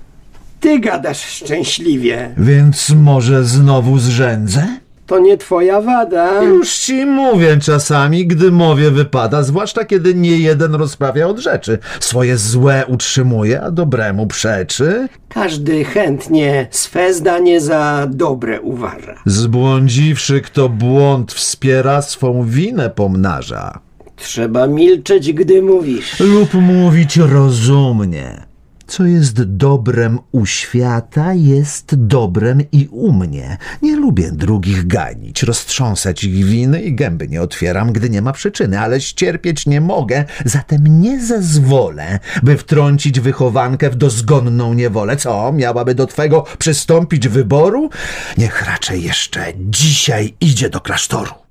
Ty 0.63 0.81
gadasz 0.81 1.25
szczęśliwie. 1.25 2.35
Więc 2.39 2.91
może 2.91 3.45
znowu 3.45 3.99
zrzędzę? 3.99 4.67
To 5.07 5.19
nie 5.19 5.37
twoja 5.37 5.81
wada. 5.81 6.43
Już 6.43 6.79
ci 6.79 7.07
mówię 7.07 7.57
czasami, 7.57 8.27
gdy 8.27 8.53
mowie 8.53 8.91
wypada, 8.91 9.43
zwłaszcza 9.43 9.85
kiedy 9.85 10.15
nie 10.15 10.39
jeden 10.39 10.75
rozprawia 10.75 11.27
od 11.27 11.39
rzeczy. 11.39 11.79
Swoje 12.01 12.37
złe 12.39 12.85
utrzymuje, 12.89 13.63
a 13.63 13.71
dobremu 13.71 14.27
przeczy. 14.27 15.09
Każdy 15.29 15.85
chętnie 15.85 16.67
swe 16.71 17.15
zdanie 17.15 17.61
za 17.61 18.07
dobre 18.11 18.61
uważa. 18.61 19.15
Zbłądziwszy, 19.27 20.41
kto 20.41 20.69
błąd 20.69 21.33
wspiera, 21.33 22.03
swą 22.03 22.45
winę 22.45 22.91
pomnaża. 22.91 23.81
Trzeba 24.17 24.67
milczeć, 24.67 25.33
gdy 25.33 25.63
mówisz. 25.63 26.21
Lub 26.21 26.55
mówić 26.55 27.17
rozumnie. 27.17 28.52
Co 28.93 29.05
jest 29.05 29.43
dobrem 29.43 30.19
u 30.33 30.47
świata, 30.47 31.35
jest 31.35 31.95
dobrem 31.95 32.63
i 32.73 32.89
u 32.91 33.13
mnie. 33.13 33.57
Nie 33.83 33.97
lubię 33.97 34.33
drugich 34.33 34.87
ganić, 34.87 35.43
roztrząsać 35.43 36.25
ich 36.25 36.45
winy 36.45 36.83
i 36.83 36.95
gęby 36.95 37.29
nie 37.29 37.43
otwieram, 37.43 37.93
gdy 37.93 38.11
nie 38.11 38.23
ma 38.23 38.33
przyczyny, 38.33 38.81
ale 38.81 39.01
ścierpieć 39.01 39.67
nie 39.67 39.81
mogę, 39.81 40.25
zatem 40.45 41.01
nie 41.01 41.21
zezwolę, 41.21 42.19
by 42.43 42.57
wtrącić 42.57 43.21
wychowankę 43.21 43.91
w 43.91 43.97
dozgonną 43.97 44.75
niewolę. 44.75 45.17
Co, 45.17 45.53
miałaby 45.53 45.95
do 45.95 46.07
twego 46.07 46.45
przystąpić 46.59 47.29
wyboru? 47.29 47.91
Niech 48.39 48.67
raczej 48.67 49.03
jeszcze 49.03 49.53
dzisiaj 49.57 50.35
idzie 50.41 50.71
do 50.71 50.81
klasztoru. 50.81 51.42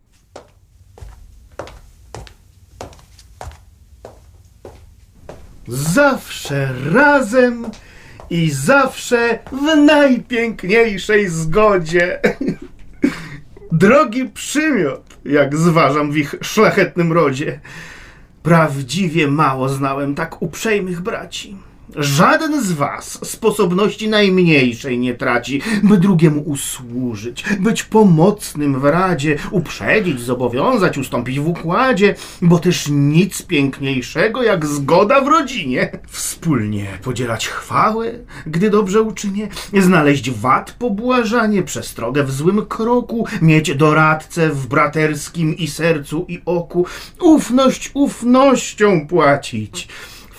Zawsze 5.72 6.74
razem 6.94 7.66
i 8.30 8.52
zawsze 8.52 9.40
w 9.52 9.76
najpiękniejszej 9.76 11.30
zgodzie. 11.30 12.20
Drogi 13.72 14.26
przymiot, 14.26 15.18
jak 15.26 15.58
zważam 15.58 16.12
w 16.12 16.18
ich 16.18 16.36
szlachetnym 16.42 17.14
rodzie. 17.14 17.60
Prawdziwie 18.44 19.28
mało 19.28 19.70
znałem 19.70 20.16
tak 20.16 20.42
uprzejmych 20.42 21.02
braci. 21.02 21.58
Żaden 21.96 22.64
z 22.64 22.72
was 22.72 23.20
sposobności 23.24 24.10
najmniejszej 24.10 25.00
nie 25.00 25.16
traci, 25.16 25.62
by 25.84 25.98
drugiemu 25.98 26.42
usłużyć, 26.42 27.44
być 27.60 27.84
pomocnym 27.84 28.80
w 28.80 28.86
radzie, 28.86 29.38
uprzedzić, 29.52 30.20
zobowiązać, 30.20 30.98
ustąpić 30.98 31.40
w 31.40 31.48
układzie, 31.48 32.16
bo 32.42 32.60
też 32.60 32.88
nic 32.90 33.42
piękniejszego 33.42 34.44
jak 34.44 34.66
zgoda 34.66 35.22
w 35.22 35.28
rodzinie. 35.28 36.00
Wspólnie 36.10 36.88
podzielać 37.04 37.48
chwały, 37.48 38.26
gdy 38.46 38.70
dobrze 38.70 39.02
uczynię, 39.02 39.48
znaleźć 39.80 40.32
wad 40.32 40.72
pobłażanie, 40.72 41.64
przestrogę 41.64 42.24
w 42.24 42.32
złym 42.32 42.66
kroku, 42.66 43.26
mieć 43.42 43.76
doradcę 43.76 44.50
w 44.50 44.68
braterskim 44.68 45.58
i 45.58 45.68
sercu 45.68 46.26
i 46.30 46.42
oku, 46.46 46.86
ufność 47.20 47.92
ufnością 47.94 49.08
płacić 49.08 49.88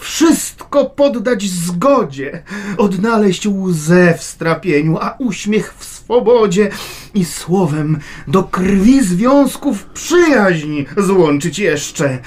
wszystko 0.02 0.84
poddać 0.84 1.42
zgodzie, 1.42 2.42
odnaleźć 2.78 3.46
łzę 3.46 4.14
w 4.18 4.22
strapieniu, 4.22 4.98
a 5.00 5.16
uśmiech 5.18 5.74
w 5.78 5.84
swobodzie 5.84 6.70
i 7.14 7.24
słowem 7.24 7.98
do 8.28 8.42
krwi 8.42 9.04
związków 9.04 9.84
przyjaźń 9.84 10.84
złączyć 10.96 11.58
jeszcze. 11.58 12.18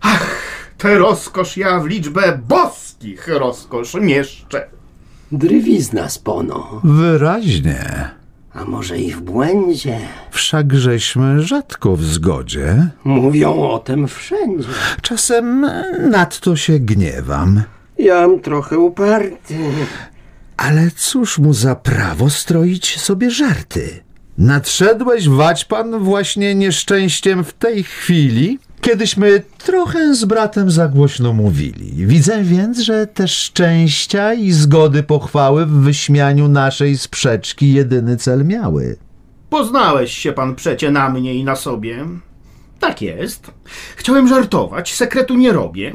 Ach, 0.00 0.36
tę 0.78 0.98
rozkosz 0.98 1.56
ja 1.56 1.80
w 1.80 1.86
liczbę 1.86 2.38
boskich 2.48 3.28
rozkosz 3.28 3.94
mieszczę. 3.94 4.68
Drywizna 5.32 6.08
z 6.08 6.18
pono. 6.18 6.80
Wyraźnie. 6.84 8.15
A 8.56 8.64
może 8.64 8.98
i 8.98 9.12
w 9.12 9.20
błędzie. 9.20 9.98
Wszakżeśmy 10.30 11.42
rzadko 11.42 11.96
w 11.96 12.04
zgodzie. 12.04 12.88
Mówią 13.04 13.70
o 13.70 13.78
tym 13.78 14.08
wszędzie. 14.08 14.68
Czasem 15.02 15.70
nadto 16.10 16.56
się 16.56 16.78
gniewam. 16.78 17.62
Jam 17.98 18.40
trochę 18.40 18.78
uparty. 18.78 19.54
Ale 20.56 20.90
cóż 20.96 21.38
mu 21.38 21.52
za 21.54 21.74
prawo 21.74 22.30
stroić 22.30 23.00
sobie 23.00 23.30
żarty? 23.30 24.00
Nadszedłeś 24.38 25.28
wać 25.28 25.64
pan 25.64 25.98
właśnie 25.98 26.54
nieszczęściem 26.54 27.44
w 27.44 27.52
tej 27.52 27.82
chwili, 27.84 28.58
kiedyśmy 28.86 29.42
trochę 29.58 30.14
z 30.14 30.24
bratem 30.24 30.70
za 30.70 30.88
głośno 30.88 31.32
mówili. 31.32 32.06
Widzę 32.06 32.42
więc, 32.42 32.78
że 32.78 33.06
te 33.06 33.28
szczęścia 33.28 34.34
i 34.34 34.52
zgody 34.52 35.02
pochwały 35.02 35.66
w 35.66 35.70
wyśmianiu 35.70 36.48
naszej 36.48 36.98
sprzeczki 36.98 37.72
jedyny 37.72 38.16
cel 38.16 38.44
miały. 38.44 38.96
Poznałeś 39.50 40.12
się 40.12 40.32
pan 40.32 40.54
przecie 40.54 40.90
na 40.90 41.10
mnie 41.10 41.34
i 41.34 41.44
na 41.44 41.56
sobie. 41.56 42.06
Tak 42.80 43.02
jest. 43.02 43.50
Chciałem 43.96 44.28
żartować, 44.28 44.94
sekretu 44.94 45.34
nie 45.34 45.52
robię. 45.52 45.92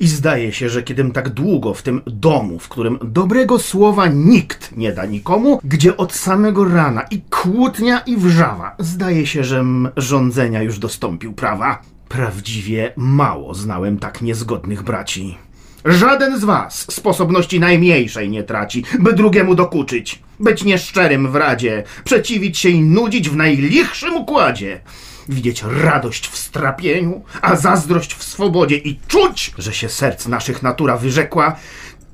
I 0.00 0.08
zdaje 0.08 0.52
się, 0.52 0.68
że 0.68 0.82
kiedym 0.82 1.12
tak 1.12 1.28
długo 1.28 1.74
w 1.74 1.82
tym 1.82 2.00
domu, 2.06 2.58
w 2.58 2.68
którym 2.68 2.98
dobrego 3.02 3.58
słowa 3.58 4.06
nikt 4.06 4.76
nie 4.76 4.92
da 4.92 5.06
nikomu, 5.06 5.60
gdzie 5.64 5.96
od 5.96 6.14
samego 6.14 6.64
rana 6.64 7.02
i 7.02 7.20
kłótnia 7.30 7.98
i 7.98 8.16
wrzawa, 8.16 8.76
zdaje 8.78 9.26
się, 9.26 9.44
żem 9.44 9.88
rządzenia 9.96 10.62
już 10.62 10.78
dostąpił 10.78 11.32
prawa. 11.32 11.82
Prawdziwie 12.12 12.92
mało 12.96 13.54
znałem 13.54 13.98
tak 13.98 14.22
niezgodnych 14.22 14.82
braci. 14.82 15.38
Żaden 15.84 16.40
z 16.40 16.44
was 16.44 16.86
sposobności 16.90 17.60
najmniejszej 17.60 18.30
nie 18.30 18.42
traci, 18.42 18.84
by 18.98 19.12
drugiemu 19.12 19.54
dokuczyć, 19.54 20.22
być 20.40 20.64
nieszczerym 20.64 21.32
w 21.32 21.36
radzie, 21.36 21.84
przeciwić 22.04 22.58
się 22.58 22.68
i 22.68 22.80
nudzić 22.80 23.28
w 23.28 23.36
najlichszym 23.36 24.16
układzie, 24.16 24.80
widzieć 25.28 25.64
radość 25.82 26.28
w 26.28 26.36
strapieniu, 26.36 27.24
a 27.42 27.56
zazdrość 27.56 28.14
w 28.14 28.22
swobodzie 28.22 28.76
i 28.76 28.98
czuć, 29.08 29.54
że 29.58 29.74
się 29.74 29.88
serc 29.88 30.26
naszych 30.26 30.62
natura 30.62 30.96
wyrzekła, 30.96 31.56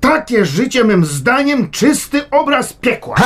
takie 0.00 0.44
życie 0.44 0.84
mym 0.84 1.04
zdaniem 1.04 1.70
czysty 1.70 2.30
obraz 2.30 2.72
piekła. 2.72 3.16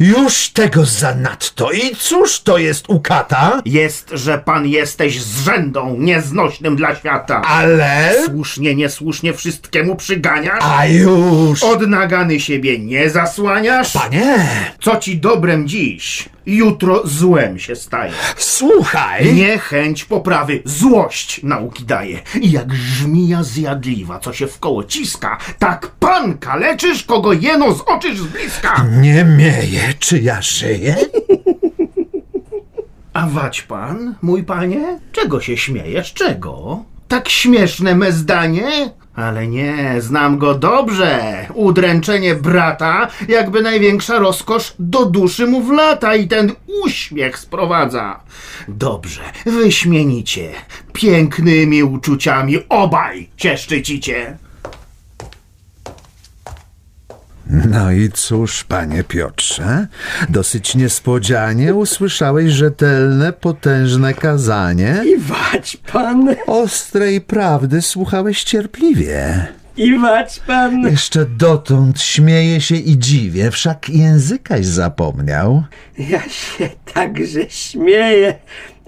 Już 0.00 0.48
tego 0.48 0.84
zanadto. 0.84 1.72
I 1.72 1.96
cóż 1.96 2.40
to 2.40 2.58
jest 2.58 2.84
ukata? 2.88 3.62
Jest, 3.64 4.10
że 4.12 4.38
pan 4.38 4.66
jesteś 4.66 5.22
zrzędą 5.22 5.96
nieznośnym 5.98 6.76
dla 6.76 6.96
świata. 6.96 7.42
Ale... 7.42 8.14
Słusznie, 8.26 8.74
niesłusznie 8.74 9.32
wszystkiemu 9.32 9.96
przyganiasz? 9.96 10.58
A 10.60 10.86
już... 10.86 11.62
Od 11.62 11.88
nagany 11.88 12.40
siebie 12.40 12.78
nie 12.78 13.10
zasłaniasz? 13.10 13.92
Panie, 13.92 14.48
Co 14.80 14.96
ci 14.96 15.18
dobrem 15.18 15.68
dziś, 15.68 16.28
jutro 16.48 17.02
złem 17.06 17.58
się 17.58 17.76
staje. 17.76 18.12
słuchaj... 18.36 19.34
Niechęć 19.34 20.04
poprawy, 20.04 20.62
złość 20.64 21.42
nauki 21.42 21.84
daje. 21.84 22.20
I 22.40 22.50
jak 22.50 22.74
żmija 22.74 23.42
zjadliwa, 23.42 24.18
co 24.18 24.32
się 24.32 24.46
w 24.46 24.58
koło 24.58 24.84
ciska, 24.84 25.38
tak 25.58 25.86
pan 26.00 26.38
kaleczysz, 26.38 27.02
kogo 27.02 27.32
jeno 27.32 27.72
zoczysz 27.72 28.18
z 28.18 28.26
bliska. 28.26 28.86
Nie 29.00 29.24
mieje, 29.24 29.94
czy 29.98 30.18
ja 30.18 30.42
żyję? 30.42 30.96
A 33.12 33.26
wać 33.26 33.62
pan, 33.62 34.14
mój 34.22 34.44
panie? 34.44 35.00
Czego 35.12 35.40
się 35.40 35.56
śmiejesz? 35.56 36.12
Czego? 36.14 36.84
Tak 37.08 37.28
śmieszne 37.28 37.94
me 37.94 38.12
zdanie? 38.12 38.90
Ale 39.18 39.46
nie, 39.46 39.94
znam 39.98 40.38
go 40.38 40.54
dobrze. 40.54 41.46
Udręczenie 41.54 42.34
brata, 42.34 43.08
jakby 43.28 43.62
największa 43.62 44.18
rozkosz 44.18 44.74
do 44.78 45.06
duszy 45.06 45.46
mu 45.46 45.62
wlata 45.62 46.14
i 46.14 46.28
ten 46.28 46.52
uśmiech 46.84 47.38
sprowadza. 47.38 48.20
Dobrze, 48.68 49.22
wyśmienicie, 49.46 50.50
pięknymi 50.92 51.82
uczuciami 51.82 52.56
obaj 52.68 53.28
się 53.36 53.56
szczycicie. 53.56 54.38
No 57.48 57.92
i 57.92 58.10
cóż, 58.10 58.64
panie 58.64 59.04
Piotrze, 59.04 59.86
dosyć 60.28 60.74
niespodzianie 60.74 61.74
usłyszałeś 61.74 62.52
rzetelne, 62.52 63.32
potężne 63.32 64.14
kazanie. 64.14 65.02
I 65.06 65.18
wać 65.18 65.76
pan, 65.92 66.34
Ostrej 66.46 67.20
prawdy 67.20 67.82
słuchałeś 67.82 68.44
cierpliwie. 68.44 69.46
I 69.78 69.98
wać 69.98 70.40
pan. 70.46 70.80
Jeszcze 70.80 71.24
dotąd 71.24 72.00
śmieję 72.00 72.60
się 72.60 72.76
i 72.76 72.98
dziwię, 72.98 73.50
wszak 73.50 73.88
językaś 73.88 74.66
zapomniał. 74.66 75.62
Ja 75.98 76.22
się 76.28 76.68
także 76.94 77.40
śmieję, 77.48 78.34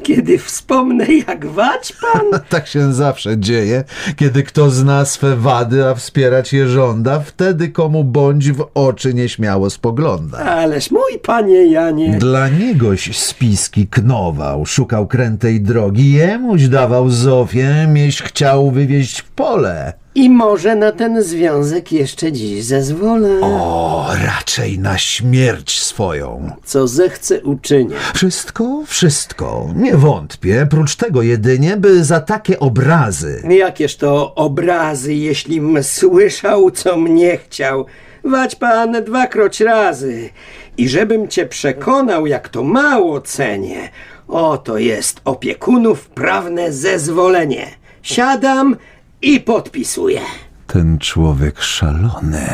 kiedy 0.02 0.38
wspomnę, 0.38 1.06
jak 1.28 1.46
wać 1.46 1.92
pan. 2.02 2.40
Tak 2.48 2.66
się 2.66 2.92
zawsze 2.92 3.38
dzieje, 3.38 3.84
kiedy 4.16 4.42
kto 4.42 4.70
zna 4.70 5.04
swe 5.04 5.36
wady, 5.36 5.86
a 5.86 5.94
wspierać 5.94 6.52
je 6.52 6.68
żąda, 6.68 7.20
wtedy 7.20 7.68
komu 7.68 8.04
bądź 8.04 8.52
w 8.52 8.66
oczy 8.74 9.14
nieśmiało 9.14 9.70
spogląda. 9.70 10.38
Ależ 10.38 10.90
mój 10.90 11.18
panie 11.22 11.66
Janie, 11.66 12.16
Dla 12.18 12.48
niegoś 12.48 13.16
spiski 13.16 13.86
knował, 13.86 14.66
szukał 14.66 15.06
krętej 15.06 15.60
drogi, 15.60 16.12
jemuś 16.12 16.68
dawał 16.68 17.10
Zofię, 17.10 17.86
mieś 17.88 18.22
chciał 18.22 18.70
wywieźć 18.70 19.20
w 19.20 19.30
pole. 19.30 19.99
I 20.20 20.30
może 20.30 20.76
na 20.76 20.92
ten 20.92 21.22
związek 21.22 21.92
jeszcze 21.92 22.32
dziś 22.32 22.64
zezwolę. 22.64 23.40
O, 23.42 24.10
raczej 24.24 24.78
na 24.78 24.98
śmierć 24.98 25.80
swoją. 25.80 26.50
Co 26.64 26.88
zechce 26.88 27.42
uczynię. 27.42 27.96
Wszystko, 28.14 28.82
wszystko. 28.86 29.68
Nie 29.76 29.96
wątpię, 29.96 30.66
prócz 30.70 30.96
tego 30.96 31.22
jedynie, 31.22 31.76
by 31.76 32.04
za 32.04 32.20
takie 32.20 32.60
obrazy. 32.60 33.42
Jakież 33.48 33.96
to 33.96 34.34
obrazy, 34.34 35.14
jeślim 35.14 35.82
słyszał, 35.82 36.70
co 36.70 36.96
mnie 36.96 37.36
chciał. 37.36 37.86
Wać 38.24 38.54
pan 38.54 39.04
dwakroć 39.04 39.60
razy. 39.60 40.30
I 40.76 40.88
żebym 40.88 41.28
cię 41.28 41.46
przekonał, 41.46 42.26
jak 42.26 42.48
to 42.48 42.62
mało 42.62 43.20
cenię. 43.20 43.88
Oto 44.28 44.78
jest 44.78 45.20
opiekunów 45.24 46.08
prawne 46.08 46.72
zezwolenie. 46.72 47.66
Siadam 48.02 48.76
i 49.22 49.40
podpisuję. 49.40 50.20
Ten 50.66 50.98
człowiek 50.98 51.60
szalony. 51.60 52.46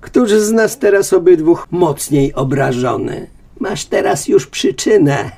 Któż 0.00 0.30
z 0.30 0.52
nas 0.52 0.78
teraz 0.78 1.12
obydwóch 1.12 1.66
mocniej 1.70 2.34
obrażony? 2.34 3.26
Masz 3.60 3.84
teraz 3.84 4.28
już 4.28 4.46
przyczynę. 4.46 5.30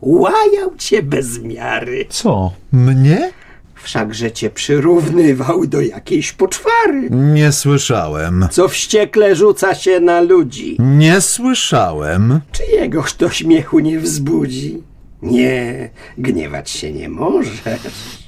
Łajał 0.00 0.76
cię 0.78 1.02
bez 1.02 1.38
miary. 1.42 2.06
Co, 2.08 2.52
mnie? 2.72 3.30
Wszakże 3.74 4.32
cię 4.32 4.50
przyrównywał 4.50 5.66
do 5.66 5.80
jakiejś 5.80 6.32
poczwary, 6.32 7.08
Nie 7.10 7.52
słyszałem. 7.52 8.48
co 8.50 8.68
wściekle 8.68 9.36
rzuca 9.36 9.74
się 9.74 10.00
na 10.00 10.20
ludzi. 10.20 10.76
Nie 10.78 11.20
słyszałem. 11.20 12.40
Czyjegoż 12.52 13.14
to 13.14 13.30
śmiechu 13.30 13.78
nie 13.78 13.98
wzbudzi? 14.00 14.82
Nie, 15.22 15.90
gniewać 16.18 16.70
się 16.70 16.92
nie 16.92 17.08
możesz. 17.08 17.62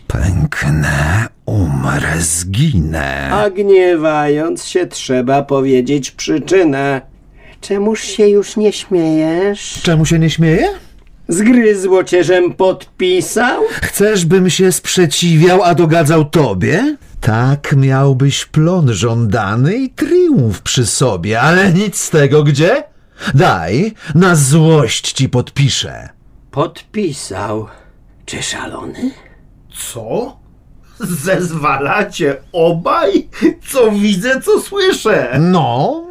Pęknę, 0.09 1.27
umrę, 1.47 2.21
zginę. 2.21 3.31
A 3.33 3.51
gniewając 3.51 4.64
się 4.64 4.87
trzeba 4.87 5.42
powiedzieć 5.42 6.11
przyczynę. 6.11 7.01
Czemuż 7.61 8.01
się 8.03 8.29
już 8.29 8.57
nie 8.57 8.73
śmiejesz? 8.73 9.81
Czemu 9.83 10.07
się 10.07 10.18
nie 10.18 10.31
śmieje? 10.31 10.68
Zgryzło 11.29 12.05
cię, 12.05 12.25
żem 12.25 12.53
podpisał? 12.55 13.62
Chcesz, 13.83 14.25
bym 14.25 14.51
się 14.51 14.73
sprzeciwiał, 14.73 15.62
a 15.62 15.75
dogadzał 15.75 16.25
tobie? 16.25 16.97
Tak 17.21 17.75
miałbyś 17.77 18.44
plon 18.47 18.92
żądany 18.92 19.77
i 19.77 19.90
triumf 19.90 20.62
przy 20.62 20.87
sobie, 20.87 21.40
ale 21.40 21.73
nic 21.73 21.97
z 21.97 22.11
tego, 22.11 22.44
gdzie? 22.44 22.85
Daj, 23.35 23.92
na 24.14 24.35
złość 24.35 25.12
ci 25.12 25.29
podpiszę. 25.29 26.09
Podpisał. 26.51 27.66
Czy 28.27 28.42
szalony? 28.42 29.11
Co? 29.79 30.37
Zezwalacie 31.01 32.37
obaj? 32.53 33.29
Co 33.69 33.91
widzę, 33.91 34.41
co 34.41 34.61
słyszę? 34.61 35.37
No, 35.41 36.05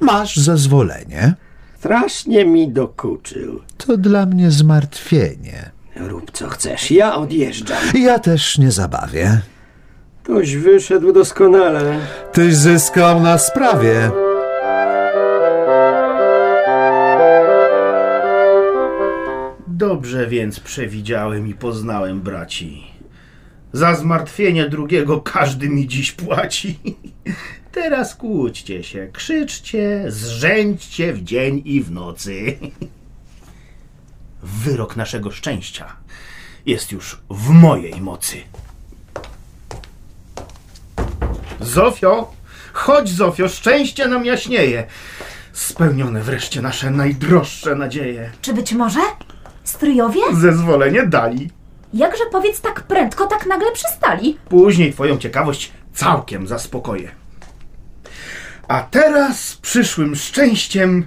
masz 0.00 0.36
zezwolenie. 0.36 1.34
Strasznie 1.78 2.44
mi 2.44 2.68
dokuczył. 2.68 3.60
To 3.78 3.96
dla 3.96 4.26
mnie 4.26 4.50
zmartwienie. 4.50 5.70
Rób 5.96 6.30
co 6.30 6.48
chcesz, 6.48 6.90
ja 6.90 7.14
odjeżdżam. 7.16 7.78
Ja 7.94 8.18
też 8.18 8.58
nie 8.58 8.70
zabawię. 8.70 9.40
Toś 10.24 10.56
wyszedł 10.56 11.12
doskonale. 11.12 11.98
Tyś 12.32 12.54
zyskał 12.54 13.20
na 13.20 13.38
sprawie. 13.38 14.10
Dobrze 19.68 20.26
więc 20.26 20.60
przewidziałem 20.60 21.48
i 21.48 21.54
poznałem 21.54 22.20
braci. 22.20 22.82
Za 23.72 23.94
zmartwienie 23.94 24.68
drugiego 24.68 25.20
każdy 25.20 25.68
mi 25.68 25.86
dziś 25.88 26.12
płaci. 26.12 26.78
Teraz 27.72 28.14
kłóćcie 28.14 28.84
się, 28.84 29.08
krzyczcie, 29.12 30.04
zrzędźcie 30.08 31.12
w 31.12 31.22
dzień 31.22 31.62
i 31.64 31.82
w 31.82 31.90
nocy. 31.90 32.58
Wyrok 34.42 34.96
naszego 34.96 35.30
szczęścia 35.30 35.96
jest 36.66 36.92
już 36.92 37.18
w 37.30 37.48
mojej 37.48 38.00
mocy. 38.00 38.36
Zofio, 41.60 42.32
chodź 42.72 43.08
Zofio, 43.08 43.48
szczęście 43.48 44.08
nam 44.08 44.26
jaśnieje. 44.26 44.86
Spełnione 45.52 46.22
wreszcie 46.22 46.62
nasze 46.62 46.90
najdroższe 46.90 47.74
nadzieje. 47.74 48.30
Czy 48.42 48.54
być 48.54 48.72
może? 48.72 49.00
Stryjowie? 49.64 50.20
Zezwolenie 50.32 51.06
dali. 51.06 51.50
Jakże 51.94 52.24
powiedz 52.32 52.60
tak 52.60 52.82
prędko, 52.82 53.26
tak 53.26 53.46
nagle 53.46 53.72
przystali? 53.72 54.38
Później 54.48 54.92
twoją 54.92 55.18
ciekawość 55.18 55.72
całkiem 55.94 56.46
zaspokoję. 56.46 57.10
A 58.68 58.82
teraz 58.82 59.56
przyszłym 59.62 60.16
szczęściem 60.16 61.06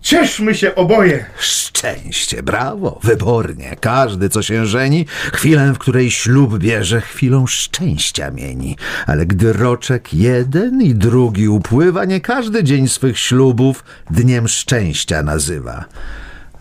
cieszmy 0.00 0.54
się 0.54 0.74
oboje. 0.74 1.24
Szczęście, 1.38 2.42
brawo, 2.42 3.00
wybornie. 3.02 3.76
Każdy, 3.80 4.28
co 4.28 4.42
się 4.42 4.66
żeni, 4.66 5.06
chwilę, 5.32 5.72
w 5.72 5.78
której 5.78 6.10
ślub 6.10 6.58
bierze, 6.58 7.00
chwilą 7.00 7.46
szczęścia 7.46 8.30
mieni. 8.30 8.76
Ale 9.06 9.26
gdy 9.26 9.52
roczek 9.52 10.14
jeden 10.14 10.82
i 10.82 10.94
drugi 10.94 11.48
upływa, 11.48 12.04
nie 12.04 12.20
każdy 12.20 12.64
dzień 12.64 12.88
swych 12.88 13.18
ślubów 13.18 13.84
dniem 14.10 14.48
szczęścia 14.48 15.22
nazywa. 15.22 15.84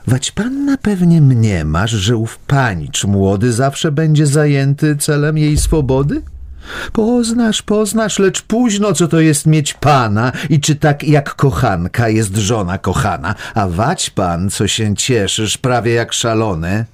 Wać 0.07 0.31
panna 0.31 0.77
pewnie 0.77 1.21
mniemasz, 1.21 1.91
że 1.91 2.17
ów 2.17 2.37
panicz 2.37 3.05
młody 3.05 3.53
zawsze 3.53 3.91
będzie 3.91 4.25
zajęty 4.25 4.95
celem 4.95 5.37
jej 5.37 5.57
swobody? 5.57 6.21
Poznasz, 6.93 7.61
poznasz, 7.61 8.19
lecz 8.19 8.41
późno, 8.41 8.93
co 8.93 9.07
to 9.07 9.19
jest 9.19 9.45
mieć 9.45 9.73
pana 9.73 10.31
i 10.49 10.59
czy 10.59 10.75
tak 10.75 11.03
jak 11.03 11.35
kochanka 11.35 12.09
jest 12.09 12.35
żona 12.35 12.77
kochana, 12.77 13.35
a 13.53 13.67
wać 13.67 14.09
pan, 14.09 14.49
co 14.49 14.67
się 14.67 14.95
cieszysz 14.95 15.57
prawie 15.57 15.93
jak 15.93 16.13
szalony, 16.13 16.85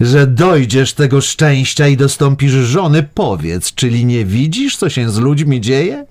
że 0.00 0.26
dojdziesz 0.26 0.92
tego 0.92 1.20
szczęścia 1.20 1.88
i 1.88 1.96
dostąpisz 1.96 2.52
żony, 2.52 3.02
powiedz, 3.14 3.74
czyli 3.74 4.06
nie 4.06 4.24
widzisz, 4.24 4.76
co 4.76 4.88
się 4.88 5.10
z 5.10 5.18
ludźmi 5.18 5.60
dzieje? 5.60 6.06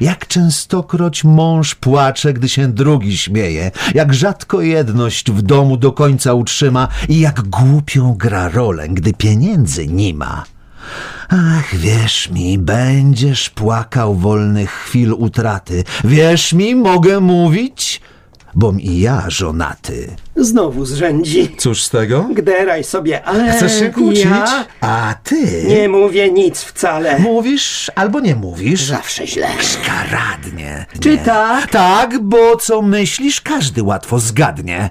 Jak 0.00 0.26
częstokroć 0.26 1.24
mąż 1.24 1.74
płacze, 1.74 2.32
gdy 2.32 2.48
się 2.48 2.68
drugi 2.68 3.18
śmieje, 3.18 3.70
jak 3.94 4.14
rzadko 4.14 4.60
jedność 4.60 5.30
w 5.30 5.42
domu 5.42 5.76
do 5.76 5.92
końca 5.92 6.34
utrzyma 6.34 6.88
i 7.08 7.20
jak 7.20 7.42
głupią 7.42 8.14
gra 8.14 8.48
rolę, 8.48 8.88
gdy 8.88 9.12
pieniędzy 9.12 9.86
nie 9.86 10.14
ma. 10.14 10.44
Ach, 11.28 11.76
wierz 11.76 12.30
mi, 12.30 12.58
będziesz 12.58 13.50
płakał 13.50 14.14
wolnych 14.14 14.70
chwil 14.70 15.12
utraty. 15.12 15.84
Wierz 16.04 16.52
mi, 16.52 16.74
mogę 16.74 17.20
mówić, 17.20 18.00
bom 18.54 18.80
i 18.80 19.00
ja 19.00 19.24
żonaty. 19.28 20.16
Znowu 20.36 20.84
zrzędzi. 20.84 21.56
Cóż 21.58 21.82
z 21.82 21.90
tego? 21.90 22.28
Gderaj 22.34 22.84
sobie, 22.84 23.24
ale 23.24 23.52
Chcesz 23.52 23.78
się 23.78 23.90
kłócić? 23.90 24.24
ja 24.24 24.64
A 24.80 25.14
ty 25.24 25.64
nie 25.68 25.88
mówię 25.88 26.30
nic 26.32 26.62
wcale. 26.62 27.18
mówisz 27.18 27.90
albo 27.94 28.20
nie 28.20 28.34
mówisz? 28.34 28.82
Zawsze 28.82 29.26
źle. 29.26 29.48
Szkaradnie. 29.60 30.86
Czy 31.00 31.10
Nie. 31.10 31.18
tak? 31.18 31.70
Tak, 31.70 32.18
bo 32.22 32.56
co 32.56 32.82
myślisz, 32.82 33.40
każdy 33.40 33.82
łatwo 33.82 34.18
zgadnie. 34.18 34.90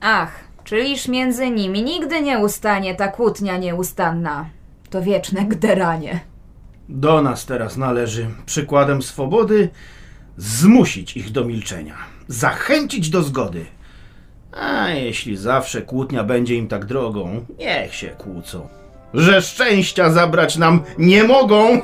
Ach, 0.00 0.30
czyliż 0.64 1.08
między 1.08 1.50
nimi 1.50 1.82
nigdy 1.82 2.20
nie 2.22 2.38
ustanie 2.38 2.94
ta 2.94 3.08
kłótnia 3.08 3.56
nieustanna. 3.58 4.46
To 4.90 5.02
wieczne 5.02 5.44
gderanie. 5.44 6.20
Do 6.88 7.22
nas 7.22 7.46
teraz 7.46 7.76
należy 7.76 8.26
przykładem 8.46 9.02
swobody 9.02 9.68
zmusić 10.36 11.16
ich 11.16 11.30
do 11.32 11.44
milczenia, 11.44 11.94
zachęcić 12.28 13.10
do 13.10 13.22
zgody. 13.22 13.66
A 14.52 14.88
jeśli 14.90 15.36
zawsze 15.36 15.82
kłótnia 15.82 16.24
będzie 16.24 16.54
im 16.54 16.68
tak 16.68 16.84
drogą, 16.84 17.44
niech 17.58 17.94
się 17.94 18.08
kłócą. 18.08 18.68
Że 19.14 19.42
szczęścia 19.42 20.10
zabrać 20.10 20.56
nam 20.56 20.82
nie 20.98 21.24
mogą. 21.24 21.80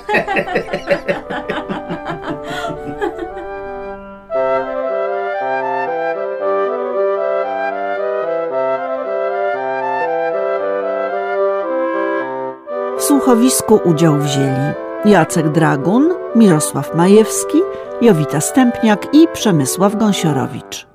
W 12.98 13.02
słuchowisku 13.02 13.80
udział 13.84 14.18
wzięli 14.18 14.72
Jacek 15.04 15.48
Dragun, 15.48 16.13
Mirosław 16.36 16.94
Majewski, 16.94 17.62
Jowita 18.00 18.40
Stępniak 18.40 19.14
i 19.14 19.28
Przemysław 19.32 19.96
Gąsiorowicz. 19.96 20.86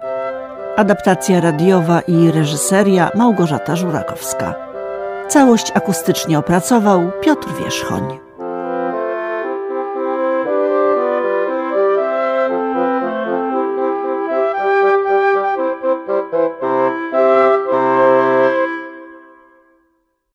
Adaptacja 0.75 1.41
radiowa 1.41 2.01
i 2.01 2.31
reżyseria 2.31 3.11
Małgorzata 3.15 3.75
Żurakowska. 3.75 4.55
Całość 5.27 5.71
akustycznie 5.75 6.39
opracował 6.39 7.11
Piotr 7.21 7.47
Wierzchoń. 7.63 8.28